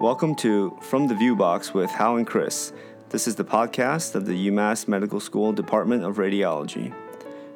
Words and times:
Welcome 0.00 0.34
to 0.36 0.78
From 0.80 1.08
the 1.08 1.14
View 1.14 1.36
Box 1.36 1.74
with 1.74 1.90
Hao 1.90 2.16
and 2.16 2.26
Chris. 2.26 2.72
This 3.10 3.28
is 3.28 3.34
the 3.34 3.44
podcast 3.44 4.14
of 4.14 4.24
the 4.24 4.48
UMass 4.48 4.88
Medical 4.88 5.20
School 5.20 5.52
Department 5.52 6.04
of 6.04 6.16
Radiology. 6.16 6.94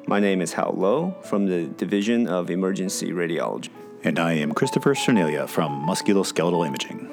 My 0.05 0.19
name 0.19 0.41
is 0.41 0.53
Hao 0.53 0.69
Lo 0.69 1.15
from 1.23 1.47
the 1.47 1.65
Division 1.65 2.27
of 2.27 2.51
Emergency 2.51 3.13
Radiology. 3.13 3.71
And 4.03 4.19
I 4.19 4.33
am 4.33 4.51
Christopher 4.51 4.93
Cerniglia 4.93 5.49
from 5.49 5.87
Musculoskeletal 5.87 6.67
Imaging. 6.67 7.09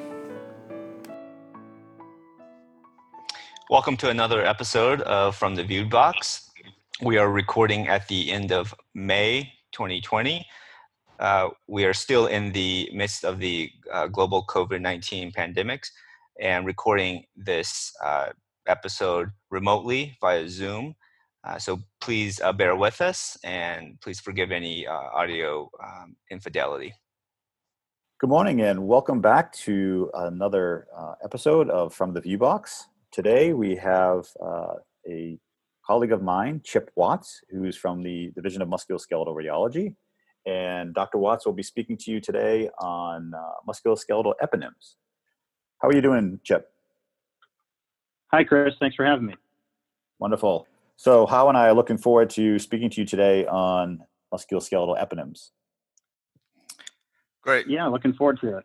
Welcome 3.71 3.97
to 3.97 4.11
another 4.11 4.45
episode 4.45 5.01
of 5.01 5.35
From 5.35 5.55
the 5.55 5.65
Viewed 5.65 5.89
Box. 5.89 6.51
We 7.01 7.17
are 7.17 7.33
recording 7.33 7.89
at 7.89 8.07
the 8.07 8.31
end 8.31 8.53
of 8.53 8.75
May 8.93 9.55
2020. 9.73 10.45
Uh, 11.23 11.51
we 11.69 11.85
are 11.85 11.95
still 11.95 12.27
in 12.27 12.51
the 12.51 12.91
midst 12.93 13.25
of 13.25 13.39
the 13.39 13.71
uh, 13.93 14.09
global 14.09 14.45
COVID 14.47 14.81
19 14.81 15.31
pandemics 15.31 15.87
and 16.41 16.67
recording 16.67 17.25
this 17.37 17.93
uh, 18.05 18.31
episode 18.67 19.31
remotely 19.49 20.19
via 20.21 20.49
Zoom. 20.49 20.97
Uh, 21.45 21.61
so 21.61 21.79
please 22.01 22.41
uh, 22.41 22.53
bear 22.53 22.75
with 22.75 23.01
us 23.01 23.39
and 23.45 24.01
please 24.01 24.19
forgive 24.19 24.51
any 24.51 24.85
audio 24.89 25.71
um, 25.81 26.17
infidelity. 26.33 26.93
Good 28.19 28.31
morning 28.31 28.63
and 28.63 28.89
welcome 28.89 29.21
back 29.21 29.53
to 29.59 30.11
another 30.15 30.89
episode 31.23 31.71
of 31.71 31.95
From 31.95 32.15
the 32.15 32.21
View 32.21 32.39
Box. 32.39 32.89
Today 33.13 33.53
we 33.53 33.77
have 33.77 34.27
a 35.09 35.39
colleague 35.87 36.13
of 36.13 36.21
mine, 36.21 36.63
Chip 36.65 36.91
Watts, 36.97 37.43
who's 37.49 37.77
from 37.77 38.03
the 38.03 38.33
Division 38.35 38.61
of 38.61 38.69
Musculoskeletal 38.69 39.37
Radiology. 39.37 39.95
And 40.47 40.95
Dr. 40.95 41.19
Watts 41.19 41.47
will 41.47 41.53
be 41.53 41.63
speaking 41.63 41.97
to 41.99 42.11
you 42.11 42.21
today 42.21 42.69
on 42.81 43.33
uh, 43.35 43.53
musculoskeletal 43.69 44.35
eponyms. 44.43 44.97
Hao 45.81 45.89
are 45.89 45.95
you 45.95 46.01
doing, 46.01 46.41
Chip? 46.43 46.69
Hi, 48.33 48.45
Chris. 48.45 48.75
Thanks 48.81 48.97
for 48.97 49.05
having 49.05 49.27
me. 49.27 49.35
Wonderful. 50.19 50.67
So, 50.97 51.27
How 51.27 51.49
and 51.49 51.59
I 51.59 51.69
are 51.69 51.75
looking 51.75 51.99
forward 51.99 52.31
to 52.31 52.59
speaking 52.59 52.91
to 52.91 53.01
you 53.01 53.07
today 53.07 53.47
on 53.47 54.03
musculoskeletal 54.33 55.01
eponyms. 55.01 55.51
Great. 57.43 57.67
Yeah, 57.69 57.87
looking 57.87 58.13
forward 58.13 58.41
to 58.41 58.59
it. 58.59 58.65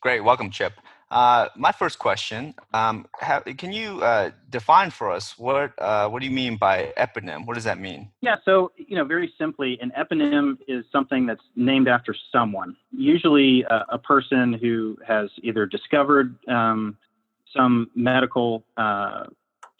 Great. 0.00 0.20
Welcome, 0.20 0.50
Chip. 0.50 0.72
Uh, 1.10 1.48
my 1.56 1.70
first 1.70 1.98
question: 1.98 2.54
um, 2.74 3.06
have, 3.20 3.44
Can 3.58 3.72
you 3.72 4.02
uh, 4.02 4.30
define 4.50 4.90
for 4.90 5.10
us 5.10 5.38
what 5.38 5.72
uh, 5.78 6.08
what 6.08 6.20
do 6.20 6.26
you 6.26 6.32
mean 6.32 6.56
by 6.56 6.92
eponym? 6.96 7.46
What 7.46 7.54
does 7.54 7.64
that 7.64 7.78
mean? 7.78 8.10
Yeah, 8.22 8.36
so 8.44 8.72
you 8.76 8.96
know, 8.96 9.04
very 9.04 9.32
simply, 9.38 9.78
an 9.80 9.92
eponym 9.96 10.58
is 10.66 10.84
something 10.90 11.26
that's 11.26 11.44
named 11.54 11.86
after 11.86 12.14
someone, 12.32 12.76
usually 12.90 13.62
a, 13.70 13.84
a 13.90 13.98
person 13.98 14.52
who 14.54 14.98
has 15.06 15.30
either 15.42 15.64
discovered 15.64 16.36
um, 16.48 16.96
some 17.54 17.88
medical 17.94 18.64
uh, 18.76 19.24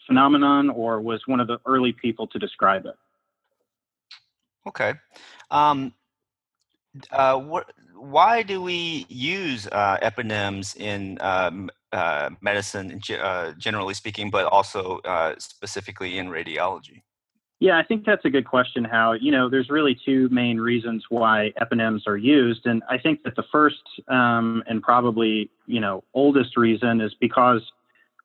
phenomenon 0.05 0.69
or 0.69 1.01
was 1.01 1.21
one 1.27 1.41
of 1.41 1.47
the 1.47 1.59
early 1.65 1.91
people 1.91 2.25
to 2.27 2.39
describe 2.39 2.85
it. 2.85 2.95
Okay. 4.65 4.93
Um, 5.51 5.93
uh, 7.11 7.39
why 7.95 8.43
do 8.43 8.61
we 8.61 9.05
use 9.09 9.67
uh, 9.71 9.97
eponyms 10.01 10.75
in 10.77 11.17
um, 11.21 11.69
uh, 11.91 12.29
medicine, 12.41 13.01
uh, 13.19 13.51
generally 13.57 13.93
speaking, 13.93 14.29
but 14.29 14.45
also 14.45 15.01
specifically 15.37 16.17
in 16.17 16.27
radiology? 16.27 17.01
Yeah, 17.59 17.79
I 17.79 17.83
think 17.83 18.05
that's 18.05 18.23
a 18.23 18.29
good 18.29 18.45
question, 18.45 18.83
Hao 18.83 19.13
You 19.13 19.31
know, 19.31 19.49
there's 19.49 19.69
really 19.69 19.97
two 20.05 20.29
main 20.29 20.59
reasons 20.59 21.05
why 21.09 21.53
eponyms 21.59 22.01
are 22.05 22.17
used. 22.17 22.67
And 22.67 22.83
I 22.87 22.99
think 22.99 23.23
that 23.23 23.35
the 23.35 23.45
first 23.51 23.81
um, 24.07 24.63
and 24.67 24.81
probably, 24.81 25.49
you 25.65 25.79
know, 25.79 26.03
oldest 26.13 26.55
reason 26.55 27.01
is 27.01 27.15
because 27.19 27.61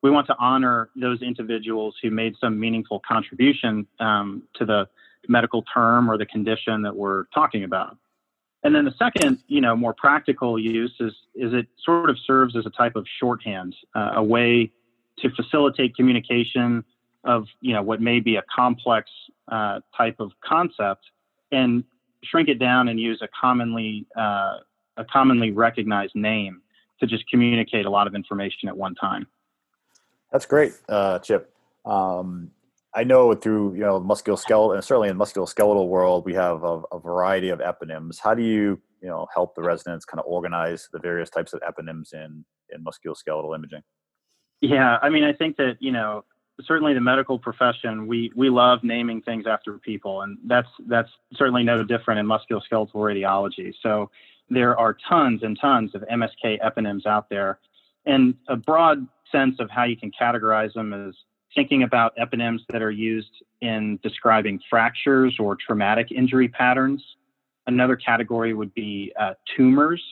we 0.03 0.11
want 0.11 0.27
to 0.27 0.37
honor 0.39 0.91
those 0.97 1.23
individuals 1.23 1.95
who 2.03 2.11
made 2.11 2.35
some 2.41 2.61
meaningful 2.61 3.01
contribution 3.09 3.87
um, 4.01 4.43
to 4.57 4.67
the 4.67 4.87
medical 5.29 5.63
term 5.63 6.11
or 6.11 6.19
the 6.19 6.27
condition 6.27 6.83
that 6.83 6.95
we're 6.95 7.25
talking 7.33 7.65
about. 7.65 7.97
And 8.65 8.75
then 8.75 8.85
the 8.85 8.95
second, 8.97 9.39
you 9.49 9.61
know, 9.61 9.75
more 9.75 9.93
practical 9.93 10.59
use 10.59 10.95
is 11.01 11.13
is 11.35 11.53
it 11.53 11.67
sort 11.85 12.11
of 12.11 12.17
serves 12.25 12.57
as 12.57 12.65
a 12.67 12.71
type 12.71 12.95
of 12.95 13.07
shorthand, 13.19 13.75
uh, 13.95 14.13
a 14.17 14.23
way 14.23 14.71
to 15.19 15.31
facilitate 15.31 15.97
communication 15.97 16.85
of 17.25 17.47
you 17.61 17.73
know 17.73 17.83
what 17.83 18.01
may 18.01 18.21
be 18.21 18.37
a 18.37 18.43
complex 18.55 19.11
uh, 19.49 19.81
type 19.97 20.17
of 20.21 20.33
concept, 20.45 21.05
and 21.51 21.85
shrink 22.25 22.49
it 22.49 22.59
down 22.59 22.89
and 22.89 23.01
use 23.01 23.21
a 23.23 23.29
commonly 23.39 24.07
uh, 24.17 24.59
a 24.97 25.05
commonly 25.11 25.51
recognized 25.51 26.15
name 26.15 26.63
to 27.01 27.07
just 27.07 27.29
communicate 27.29 27.85
a 27.85 27.91
lot 27.91 28.07
of 28.07 28.15
information 28.15 28.69
at 28.69 28.77
one 28.77 28.95
time. 28.95 29.27
That's 30.31 30.47
great, 30.47 30.73
uh, 30.89 31.19
Chip. 31.19 31.53
Um, 31.85 32.53
I 32.95 33.05
know 33.05 33.35
through 33.35 33.75
you 33.75 33.81
know 33.81 34.01
musculoskeletal 34.01 34.75
and 34.75 34.85
certainly 34.85 35.09
in 35.09 35.17
musculoskeletal 35.17 35.89
world 35.89 36.25
we 36.25 36.35
have 36.35 36.63
a, 36.63 36.83
a, 36.93 36.99
variety 36.99 37.49
of 37.49 37.61
eponyms. 37.61 38.19
How 38.23 38.35
do 38.35 38.43
you 38.43 38.81
you 39.01 39.09
know 39.09 39.27
help 39.35 39.55
the 39.55 39.63
residents 39.63 40.05
kind 40.05 40.21
of 40.21 40.27
organize 40.27 40.89
the 40.93 40.99
various 40.99 41.31
types 41.31 41.53
of 41.53 41.61
eponyms 41.61 42.13
in 42.13 42.45
in 42.71 42.85
musculoskeletal 42.85 43.55
imaging? 43.55 43.83
Yeah, 44.61 44.99
I 45.01 45.09
mean 45.09 45.25
I 45.25 45.33
think 45.33 45.57
that 45.57 45.77
you 45.81 45.93
know 45.93 46.25
certainly 46.61 46.93
the 46.93 47.01
medical 47.01 47.39
profession 47.39 48.07
we 48.07 48.31
we 48.37 48.51
love 48.51 48.81
naming 48.83 49.23
things 49.23 49.47
after 49.47 49.79
people 49.79 50.23
and 50.23 50.37
that's 50.47 50.69
that's 50.87 51.11
certainly 51.35 51.63
no 51.63 51.83
different 51.83 52.21
in 52.21 52.27
musculoskeletal 52.27 52.95
radiology. 52.95 53.73
So 53.83 54.11
there 54.51 54.79
are 54.79 54.97
tons 55.09 55.43
and 55.43 55.59
tons 55.59 55.95
of 55.95 56.03
MSK 56.13 56.61
eponyms 56.61 57.07
out 57.07 57.31
there, 57.31 57.59
and 58.05 58.35
a 58.49 58.57
broad 58.57 59.07
sense 59.31 59.57
of 59.61 59.71
how 59.71 59.85
you 59.85 59.97
can 59.97 60.11
categorize 60.11 60.75
them 60.75 60.93
is 60.93 61.17
thinking 61.55 61.83
about 61.83 62.17
eponyms 62.17 62.61
that 62.71 62.83
are 62.83 62.91
used 62.91 63.45
in 63.61 63.99
describing 64.03 64.61
fractures 64.69 65.37
or 65.39 65.57
traumatic 65.57 66.11
injury 66.11 66.49
patterns. 66.49 67.03
Another 67.67 67.97
category 67.97 68.55
would 68.55 68.75
be 68.75 69.13
uh, 69.19 69.35
tumors 69.57 70.03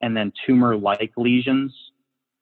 and 0.00 0.16
then 0.16 0.32
tumor 0.46 0.76
like 0.76 1.12
lesions. 1.16 1.72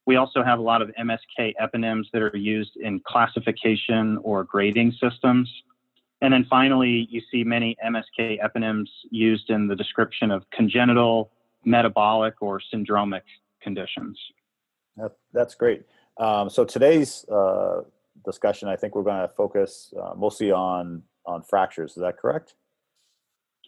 We 0.06 0.16
also 0.16 0.42
have 0.44 0.58
a 0.58 0.62
lot 0.62 0.82
of 0.82 0.90
MSK 0.98 1.54
eponyms 1.60 2.04
that 2.12 2.22
are 2.22 2.36
used 2.36 2.76
in 2.76 3.00
classification 3.00 4.18
or 4.22 4.44
grading 4.44 4.92
systems. 5.00 5.50
And 6.20 6.32
then 6.32 6.46
finally, 6.48 7.08
you 7.10 7.20
see 7.30 7.44
many 7.44 7.76
MSK 7.84 8.38
eponyms 8.40 8.86
used 9.10 9.50
in 9.50 9.68
the 9.68 9.74
description 9.74 10.30
of 10.30 10.44
congenital, 10.50 11.30
metabolic, 11.64 12.34
or 12.40 12.60
syndromic 12.72 13.22
conditions. 13.60 14.18
That, 14.96 15.12
that's 15.32 15.54
great. 15.54 15.84
Um, 16.18 16.48
so 16.48 16.64
today's 16.64 17.24
uh, 17.28 17.82
discussion, 18.24 18.68
I 18.68 18.76
think 18.76 18.94
we're 18.94 19.02
going 19.02 19.20
to 19.20 19.28
focus 19.28 19.92
uh, 20.00 20.14
mostly 20.16 20.50
on 20.50 21.02
on 21.24 21.42
fractures. 21.42 21.92
Is 21.92 22.02
that 22.02 22.18
correct? 22.18 22.54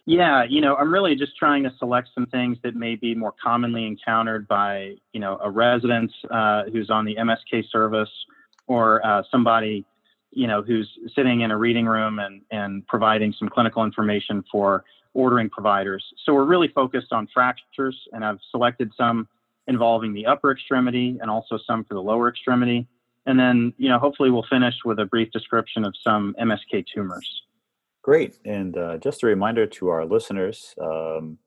Yeah, 0.05 0.43
you 0.43 0.61
know, 0.61 0.75
I'm 0.75 0.91
really 0.91 1.15
just 1.15 1.37
trying 1.37 1.63
to 1.63 1.73
select 1.77 2.09
some 2.15 2.25
things 2.27 2.57
that 2.63 2.75
may 2.75 2.95
be 2.95 3.13
more 3.13 3.33
commonly 3.43 3.85
encountered 3.85 4.47
by, 4.47 4.95
you 5.13 5.19
know, 5.19 5.37
a 5.43 5.51
resident 5.51 6.11
uh, 6.31 6.63
who's 6.71 6.89
on 6.89 7.05
the 7.05 7.15
MSK 7.15 7.69
service 7.69 8.09
or 8.65 9.05
uh, 9.05 9.21
somebody, 9.29 9.85
you 10.31 10.47
know, 10.47 10.63
who's 10.63 10.89
sitting 11.13 11.41
in 11.41 11.51
a 11.51 11.57
reading 11.57 11.85
room 11.85 12.17
and, 12.17 12.41
and 12.49 12.87
providing 12.87 13.33
some 13.37 13.49
clinical 13.49 13.83
information 13.83 14.43
for 14.51 14.83
ordering 15.13 15.49
providers. 15.49 16.03
So 16.25 16.33
we're 16.33 16.45
really 16.45 16.69
focused 16.69 17.11
on 17.11 17.27
fractures, 17.33 17.95
and 18.13 18.23
I've 18.23 18.39
selected 18.51 18.91
some 18.97 19.27
involving 19.67 20.13
the 20.13 20.25
upper 20.25 20.51
extremity 20.51 21.19
and 21.21 21.29
also 21.29 21.59
some 21.67 21.83
for 21.83 21.93
the 21.93 22.01
lower 22.01 22.29
extremity. 22.29 22.87
And 23.29 23.39
then, 23.39 23.73
you 23.77 23.89
know, 23.89 23.99
hopefully 23.99 24.31
we'll 24.31 24.47
finish 24.49 24.73
with 24.83 24.97
a 24.97 25.05
brief 25.05 25.31
description 25.31 25.85
of 25.85 25.93
some 26.03 26.35
MSK 26.41 26.83
tumors. 26.91 27.43
Great. 28.01 28.39
And 28.43 28.75
uh, 28.75 28.97
just 28.97 29.21
a 29.21 29.27
reminder 29.27 29.67
to 29.67 29.89
our 29.89 30.03
listeners, 30.03 30.73
um, 30.81 31.37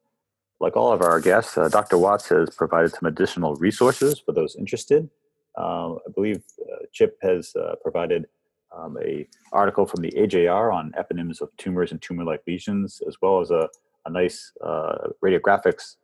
like 0.61 0.77
all 0.77 0.93
of 0.93 1.03
our 1.03 1.21
guests, 1.21 1.59
uh, 1.59 1.69
Dr. 1.69 1.99
Watts 1.99 2.29
has 2.29 2.51
provided 2.51 2.93
some 2.93 3.09
additional 3.09 3.57
resources 3.57 4.21
for 4.25 4.31
those 4.31 4.55
interested. 4.55 5.11
Um, 5.59 5.99
I 6.07 6.13
believe 6.15 6.45
uh, 6.61 6.85
Chip 6.93 7.19
has 7.21 7.53
uh, 7.57 7.75
provided 7.83 8.27
um, 8.71 8.97
a 9.05 9.27
article 9.53 9.85
from 9.85 10.03
the 10.03 10.13
AJR 10.13 10.73
on 10.73 10.95
eponyms 10.97 11.41
of 11.41 11.49
tumors 11.57 11.91
and 11.91 12.01
tumor-like 12.01 12.43
lesions, 12.47 13.03
as 13.09 13.17
well 13.21 13.41
as 13.41 13.51
a, 13.51 13.69
a 14.07 14.11
nice 14.11 14.53
uh, 14.65 15.09
radiographics 15.21 15.97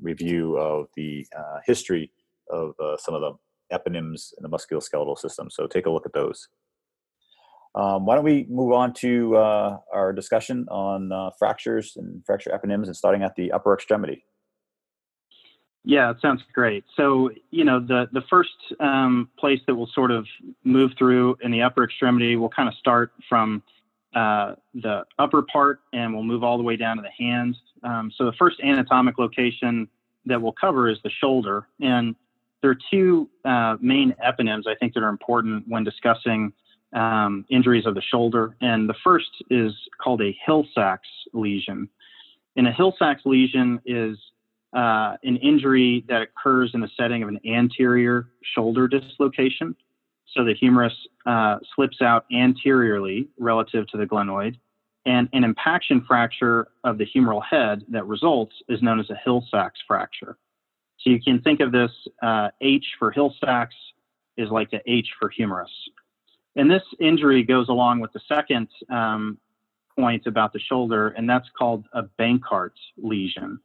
review 0.00 0.56
of 0.58 0.86
the 0.94 1.26
history 1.66 2.12
of 2.50 2.76
some 3.00 3.14
of 3.14 3.20
them 3.20 3.38
eponyms 3.72 4.32
in 4.36 4.42
the 4.42 4.48
musculoskeletal 4.48 5.18
system. 5.18 5.50
So 5.50 5.66
take 5.66 5.86
a 5.86 5.90
look 5.90 6.06
at 6.06 6.12
those. 6.12 6.48
Um, 7.74 8.06
why 8.06 8.14
don't 8.14 8.24
we 8.24 8.46
move 8.48 8.72
on 8.72 8.92
to 8.94 9.36
uh, 9.36 9.78
our 9.92 10.12
discussion 10.12 10.66
on 10.70 11.10
uh, 11.10 11.30
fractures 11.38 11.96
and 11.96 12.24
fracture 12.24 12.50
eponyms 12.50 12.86
and 12.86 12.96
starting 12.96 13.22
at 13.22 13.34
the 13.34 13.50
upper 13.50 13.74
extremity? 13.74 14.24
Yeah, 15.84 16.10
it 16.10 16.16
sounds 16.22 16.42
great. 16.52 16.84
So, 16.96 17.30
you 17.50 17.64
know, 17.64 17.78
the, 17.78 18.08
the 18.12 18.22
first 18.30 18.54
um, 18.80 19.28
place 19.38 19.60
that 19.66 19.74
we'll 19.74 19.90
sort 19.94 20.10
of 20.10 20.26
move 20.62 20.92
through 20.96 21.36
in 21.42 21.50
the 21.50 21.62
upper 21.62 21.84
extremity, 21.84 22.36
we'll 22.36 22.48
kind 22.48 22.68
of 22.68 22.74
start 22.76 23.12
from 23.28 23.62
uh, 24.14 24.54
the 24.74 25.04
upper 25.18 25.42
part 25.42 25.80
and 25.92 26.14
we'll 26.14 26.22
move 26.22 26.42
all 26.42 26.56
the 26.56 26.62
way 26.62 26.76
down 26.76 26.96
to 26.96 27.02
the 27.02 27.24
hands. 27.24 27.56
Um, 27.82 28.10
so, 28.16 28.24
the 28.24 28.32
first 28.38 28.60
anatomic 28.62 29.18
location 29.18 29.88
that 30.24 30.40
we'll 30.40 30.54
cover 30.58 30.88
is 30.88 30.98
the 31.04 31.10
shoulder. 31.10 31.66
And 31.82 32.16
there 32.64 32.70
are 32.70 32.78
two 32.90 33.28
uh, 33.44 33.76
main 33.78 34.14
eponyms 34.26 34.66
I 34.66 34.74
think 34.74 34.94
that 34.94 35.02
are 35.02 35.10
important 35.10 35.64
when 35.68 35.84
discussing 35.84 36.50
um, 36.94 37.44
injuries 37.50 37.84
of 37.84 37.94
the 37.94 38.00
shoulder. 38.00 38.56
And 38.62 38.88
the 38.88 38.94
first 39.04 39.28
is 39.50 39.72
called 40.02 40.22
a 40.22 40.34
Hill-Sachs 40.46 41.06
lesion. 41.34 41.90
And 42.56 42.66
a 42.66 42.72
Hill-Sachs 42.72 43.20
lesion 43.26 43.82
is 43.84 44.16
uh, 44.74 45.16
an 45.24 45.36
injury 45.42 46.06
that 46.08 46.22
occurs 46.22 46.70
in 46.72 46.80
the 46.80 46.88
setting 46.96 47.22
of 47.22 47.28
an 47.28 47.38
anterior 47.46 48.30
shoulder 48.54 48.88
dislocation. 48.88 49.76
So 50.34 50.42
the 50.42 50.54
humerus 50.54 50.94
uh, 51.26 51.58
slips 51.74 52.00
out 52.00 52.24
anteriorly 52.32 53.28
relative 53.38 53.86
to 53.88 53.98
the 53.98 54.06
glenoid. 54.06 54.56
And 55.04 55.28
an 55.34 55.44
impaction 55.44 56.02
fracture 56.08 56.68
of 56.82 56.96
the 56.96 57.04
humeral 57.04 57.42
head 57.44 57.84
that 57.90 58.06
results 58.06 58.54
is 58.70 58.80
known 58.80 59.00
as 59.00 59.10
a 59.10 59.16
Hill-Sachs 59.22 59.80
fracture. 59.86 60.38
So 61.04 61.10
you 61.10 61.20
can 61.20 61.40
think 61.42 61.60
of 61.60 61.70
this 61.70 61.90
uh, 62.22 62.48
H 62.62 62.86
for 62.98 63.10
Hill-Sachs 63.10 63.74
is 64.38 64.48
like 64.48 64.72
a 64.72 64.80
H 64.90 65.08
for 65.20 65.28
humerus. 65.28 65.70
And 66.56 66.70
this 66.70 66.82
injury 66.98 67.42
goes 67.42 67.68
along 67.68 68.00
with 68.00 68.12
the 68.12 68.20
second 68.26 68.68
um, 68.88 69.38
point 69.98 70.26
about 70.26 70.54
the 70.54 70.60
shoulder, 70.60 71.08
and 71.10 71.28
that's 71.28 71.48
called 71.58 71.84
a 71.92 72.04
Bankart 72.18 72.72
lesion. 72.96 73.60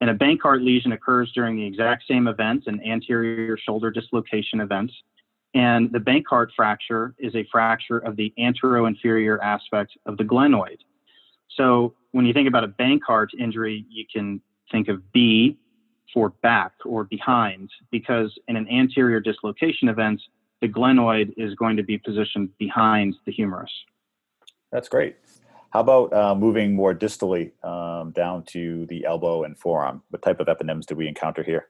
And 0.00 0.08
a 0.08 0.14
Bankart 0.14 0.64
lesion 0.64 0.92
occurs 0.92 1.30
during 1.34 1.56
the 1.56 1.66
exact 1.66 2.04
same 2.08 2.26
event, 2.26 2.64
an 2.66 2.80
anterior 2.86 3.58
shoulder 3.58 3.90
dislocation 3.90 4.60
event. 4.60 4.90
And 5.54 5.92
the 5.92 5.98
Bankart 5.98 6.48
fracture 6.56 7.14
is 7.18 7.34
a 7.34 7.46
fracture 7.50 7.98
of 7.98 8.16
the 8.16 8.32
anteroinferior 8.38 9.40
aspect 9.42 9.98
of 10.06 10.16
the 10.16 10.24
glenoid. 10.24 10.78
So 11.54 11.94
when 12.12 12.24
you 12.24 12.32
think 12.32 12.48
about 12.48 12.64
a 12.64 12.68
Bankart 12.68 13.28
injury, 13.38 13.84
you 13.90 14.04
can 14.10 14.40
think 14.70 14.88
of 14.88 15.12
B 15.12 15.58
for 16.12 16.30
back 16.42 16.72
or 16.84 17.04
behind, 17.04 17.70
because 17.90 18.36
in 18.48 18.56
an 18.56 18.68
anterior 18.68 19.20
dislocation 19.20 19.88
event, 19.88 20.20
the 20.60 20.68
glenoid 20.68 21.32
is 21.36 21.54
going 21.54 21.76
to 21.76 21.82
be 21.82 21.98
positioned 21.98 22.56
behind 22.58 23.14
the 23.26 23.32
humerus. 23.32 23.70
That's 24.72 24.88
great. 24.88 25.16
How 25.70 25.80
about 25.80 26.12
uh, 26.12 26.34
moving 26.34 26.74
more 26.74 26.94
distally 26.94 27.52
um, 27.64 28.10
down 28.12 28.44
to 28.44 28.86
the 28.86 29.04
elbow 29.04 29.44
and 29.44 29.56
forearm? 29.56 30.02
What 30.10 30.22
type 30.22 30.40
of 30.40 30.46
eponyms 30.46 30.86
do 30.86 30.94
we 30.94 31.06
encounter 31.06 31.42
here? 31.42 31.68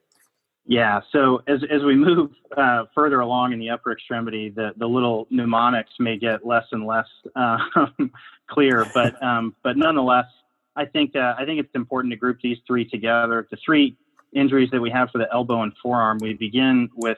Yeah, 0.65 1.01
so 1.11 1.41
as, 1.47 1.61
as 1.71 1.83
we 1.83 1.95
move 1.95 2.31
uh, 2.55 2.85
further 2.93 3.21
along 3.21 3.53
in 3.53 3.59
the 3.59 3.71
upper 3.71 3.91
extremity, 3.91 4.49
the, 4.49 4.71
the 4.77 4.85
little 4.85 5.27
mnemonics 5.31 5.91
may 5.99 6.17
get 6.17 6.45
less 6.45 6.65
and 6.71 6.85
less 6.85 7.07
uh, 7.35 7.57
clear, 8.49 8.85
but 8.93 9.21
um, 9.23 9.55
but 9.63 9.77
nonetheless, 9.77 10.27
I 10.75 10.85
think 10.85 11.15
uh, 11.15 11.33
I 11.37 11.45
think 11.45 11.59
it's 11.59 11.73
important 11.73 12.11
to 12.11 12.17
group 12.17 12.37
these 12.41 12.57
three 12.67 12.87
together. 12.87 13.47
The 13.49 13.57
three 13.65 13.97
injuries 14.33 14.69
that 14.71 14.81
we 14.81 14.89
have 14.89 15.09
for 15.11 15.17
the 15.17 15.27
elbow 15.31 15.61
and 15.63 15.73
forearm, 15.81 16.17
we 16.21 16.33
begin 16.33 16.89
with 16.95 17.17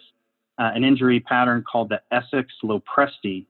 uh, 0.58 0.72
an 0.74 0.84
injury 0.84 1.20
pattern 1.20 1.64
called 1.70 1.90
the 1.90 2.02
Essex 2.12 2.52
Lopresti. 2.64 3.46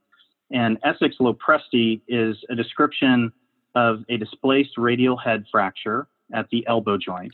And 0.52 0.78
Essex 0.84 1.16
Lopresti 1.20 2.02
is 2.08 2.38
a 2.50 2.56
description 2.56 3.32
of 3.76 4.04
a 4.10 4.18
displaced 4.18 4.78
radial 4.78 5.18
head 5.18 5.46
fracture 5.52 6.08
at 6.34 6.50
the 6.50 6.66
elbow 6.68 6.98
joint 6.98 7.34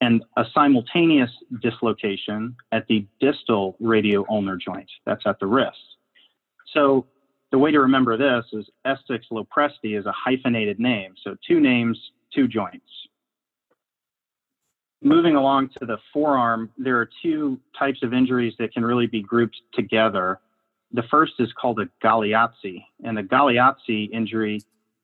and 0.00 0.24
a 0.36 0.44
simultaneous 0.54 1.30
dislocation 1.60 2.54
at 2.70 2.86
the 2.86 3.04
distal 3.20 3.76
radio-ulnar 3.80 4.56
joint. 4.56 4.88
That's 5.06 5.22
at 5.26 5.40
the 5.40 5.46
wrist. 5.46 5.76
So 6.72 7.06
the 7.50 7.58
way 7.58 7.72
to 7.72 7.80
remember 7.80 8.16
this 8.16 8.44
is 8.52 8.66
Essex 8.84 9.26
Lopresti 9.32 9.98
is 9.98 10.06
a 10.06 10.12
hyphenated 10.12 10.78
name. 10.78 11.14
So 11.24 11.36
two 11.46 11.60
names, 11.60 11.98
two 12.32 12.46
joints 12.46 12.84
moving 15.02 15.36
along 15.36 15.70
to 15.78 15.86
the 15.86 15.98
forearm, 16.12 16.70
there 16.76 16.98
are 16.98 17.08
two 17.22 17.60
types 17.78 18.02
of 18.02 18.12
injuries 18.12 18.54
that 18.58 18.72
can 18.72 18.84
really 18.84 19.06
be 19.06 19.22
grouped 19.22 19.56
together. 19.72 20.40
The 20.92 21.04
first 21.04 21.34
is 21.38 21.52
called 21.52 21.80
a 21.80 21.88
Galeazzi, 22.04 22.84
and 23.04 23.16
the 23.16 23.22
Galeazzi 23.22 24.10
injury 24.10 24.60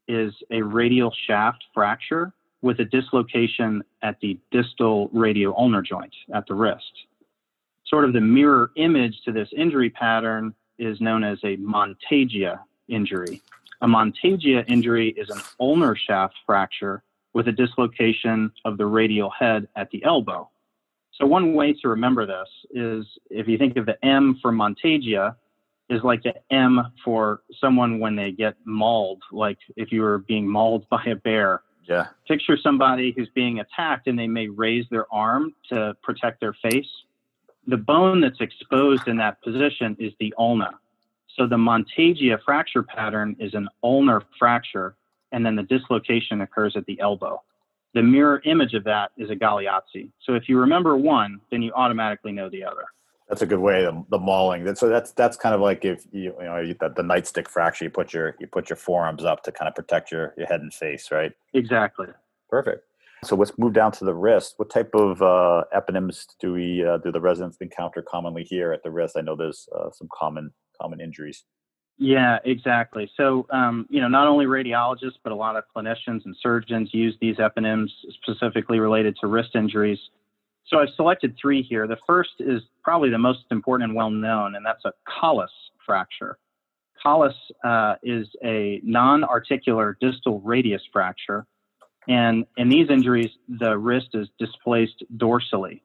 is 0.08 0.35
a 0.50 0.62
radial 0.62 1.12
shaft 1.26 1.64
fracture 1.73 2.32
with 2.62 2.81
a 2.81 2.85
dislocation 2.85 3.82
at 4.02 4.19
the 4.20 4.38
distal 4.50 5.08
radio-ulnar 5.12 5.82
joint 5.82 6.14
at 6.32 6.47
the 6.47 6.55
wrist. 6.55 7.06
Sort 7.87 8.05
of 8.05 8.14
the 8.14 8.20
mirror 8.20 8.70
image 8.76 9.20
to 9.25 9.32
this 9.32 9.49
injury 9.56 9.90
pattern 9.90 10.55
is 10.79 11.00
known 11.00 11.23
as 11.23 11.38
a 11.44 11.56
Monteggia 11.58 12.58
injury. 12.88 13.43
A 13.82 13.87
Monteggia 13.87 14.64
injury 14.67 15.11
is 15.11 15.29
an 15.29 15.40
ulnar 15.61 15.94
shaft 15.94 16.35
fracture 16.47 17.02
with 17.35 17.49
a 17.49 17.53
dislocation 17.53 18.51
of 18.65 18.79
the 18.79 18.87
radial 18.87 19.31
head 19.31 19.69
at 19.77 19.91
the 19.91 20.03
elbow. 20.05 20.49
So 21.13 21.27
one 21.27 21.55
way 21.55 21.73
to 21.75 21.89
remember 21.89 22.27
this 22.27 22.49
is 22.71 23.07
if 23.31 23.47
you 23.47 23.59
think 23.59 23.77
of 23.77 23.87
the 23.87 24.03
M 24.05 24.39
for 24.41 24.53
Monteggia 24.53 25.37
is 25.91 26.03
like 26.03 26.23
the 26.23 26.35
M 26.51 26.81
for 27.05 27.43
someone 27.61 28.01
when 28.01 28.17
they 28.17 28.33
get 28.33 28.55
mauled, 28.65 29.23
like 29.31 29.59
if 29.77 29.93
you 29.93 30.03
were 30.03 30.19
being 30.19 30.49
mauled 30.49 30.89
by 30.91 31.03
a 31.05 31.17
bear. 31.17 31.63
Yeah. 31.85 32.07
Picture 32.27 32.57
somebody 32.57 33.13
who's 33.15 33.29
being 33.35 33.61
attacked 33.61 34.07
and 34.07 34.19
they 34.19 34.27
may 34.27 34.49
raise 34.49 34.87
their 34.91 35.13
arm 35.13 35.55
to 35.69 35.95
protect 36.03 36.41
their 36.41 36.55
face. 36.55 36.89
The 37.67 37.77
bone 37.77 38.21
that's 38.23 38.41
exposed 38.41 39.07
in 39.07 39.19
that 39.19 39.43
position 39.43 39.95
is 39.99 40.13
the 40.19 40.33
ulna. 40.39 40.71
So 41.37 41.47
the 41.47 41.57
Monteggia 41.57 42.39
fracture 42.43 42.83
pattern 42.83 43.37
is 43.39 43.55
an 43.55 43.69
ulnar 43.83 44.23
fracture 44.39 44.97
and 45.35 45.45
then 45.45 45.57
the 45.57 45.65
dislocation 45.65 46.41
occurs 46.41 46.77
at 46.77 46.87
the 46.87 46.99
elbow. 47.01 47.43
The 47.93 48.03
mirror 48.03 48.41
image 48.45 48.75
of 48.75 48.85
that 48.85 49.11
is 49.19 49.31
a 49.31 49.37
Galeazzi. 49.37 50.11
So 50.23 50.35
if 50.35 50.49
you 50.49 50.59
remember 50.59 50.97
one, 50.97 51.41
then 51.51 51.61
you 51.61 51.73
automatically 51.73 52.33
know 52.33 52.49
the 52.49 52.65
other. 52.65 52.85
That's 53.29 53.43
a 53.43 53.47
good 53.47 53.59
way. 53.59 53.83
The, 53.83 54.05
the 54.11 54.19
mauling. 54.19 54.75
So 54.77 54.89
that's 54.89 55.13
that's 55.13 55.37
kind 55.37 55.55
of 55.55 55.61
like 55.61 55.85
if 55.85 56.05
you 56.13 56.35
you 56.39 56.45
know 56.45 56.61
you, 56.61 56.75
the, 56.79 56.91
the 56.91 57.03
nightstick 57.03 57.49
fracture. 57.49 57.85
You 57.85 57.91
put 57.91 58.13
your 58.13 58.37
you 58.39 58.47
put 58.47 58.69
your 58.71 58.77
forearms 58.77 59.25
up 59.25 59.43
to 59.45 59.53
kind 59.53 59.69
of 59.69 59.75
protect 59.75 60.13
your 60.13 60.35
your 60.37 60.47
head 60.47 60.61
and 60.61 60.73
face, 60.73 61.11
right? 61.11 61.33
Exactly. 61.53 62.07
Perfect. 62.49 62.85
So 63.25 63.35
let's 63.37 63.53
move 63.59 63.73
down 63.73 63.93
to 63.93 64.05
the 64.05 64.15
wrist. 64.15 64.55
What 64.59 64.71
type 64.71 64.95
of 64.95 65.23
uh, 65.23 65.65
eponyms 65.75 66.27
do 66.39 66.53
we 66.53 66.85
uh, 66.85 66.99
do 66.99 67.11
the 67.11 67.21
residents 67.21 67.57
encounter 67.61 68.03
commonly 68.03 68.45
here 68.45 68.73
at 68.73 68.83
the 68.83 68.91
wrist? 68.91 69.17
I 69.17 69.23
know 69.23 69.35
there's 69.35 69.69
uh, 69.75 69.91
some 69.91 70.09
common 70.13 70.53
common 70.81 71.01
injuries. 71.01 71.45
Yeah, 71.96 72.38
exactly. 72.44 73.11
So, 73.17 73.46
um, 73.50 73.87
you 73.88 74.00
know, 74.00 74.08
not 74.08 74.26
only 74.26 74.46
radiologists, 74.46 75.19
but 75.23 75.32
a 75.32 75.37
lot 75.37 75.56
of 75.56 75.64
clinicians 75.75 76.25
and 76.25 76.37
surgeons 76.42 76.90
use 76.92 77.16
these 77.21 77.37
eponyms 77.37 77.88
specifically 78.23 78.80
related 78.80 79.16
to 79.21 79.28
wrist 79.28 79.50
injuries. 79.54 79.99
So 80.66 80.78
I've 80.80 80.88
selected 80.97 81.37
three 81.40 81.62
here. 81.62 81.87
The 81.87 81.99
first 82.07 82.30
is 82.40 82.62
probably 82.83 83.11
the 83.11 83.19
most 83.19 83.45
important 83.50 83.90
and 83.90 83.97
well 83.97 84.11
known, 84.11 84.57
and 84.57 84.66
that's 84.66 84.85
a 84.85 84.92
Colles 85.21 85.50
fracture. 85.87 86.38
Colles 87.00 87.35
uh, 87.62 87.97
is 88.02 88.26
a 88.42 88.80
non 88.83 89.23
articular 89.23 89.97
distal 90.00 90.40
radius 90.40 90.83
fracture. 90.92 91.47
And 92.09 92.45
in 92.57 92.69
these 92.69 92.90
injuries, 92.90 93.30
the 93.49 93.78
wrist 93.78 94.09
is 94.14 94.28
displaced 94.38 95.04
dorsally. 95.16 95.80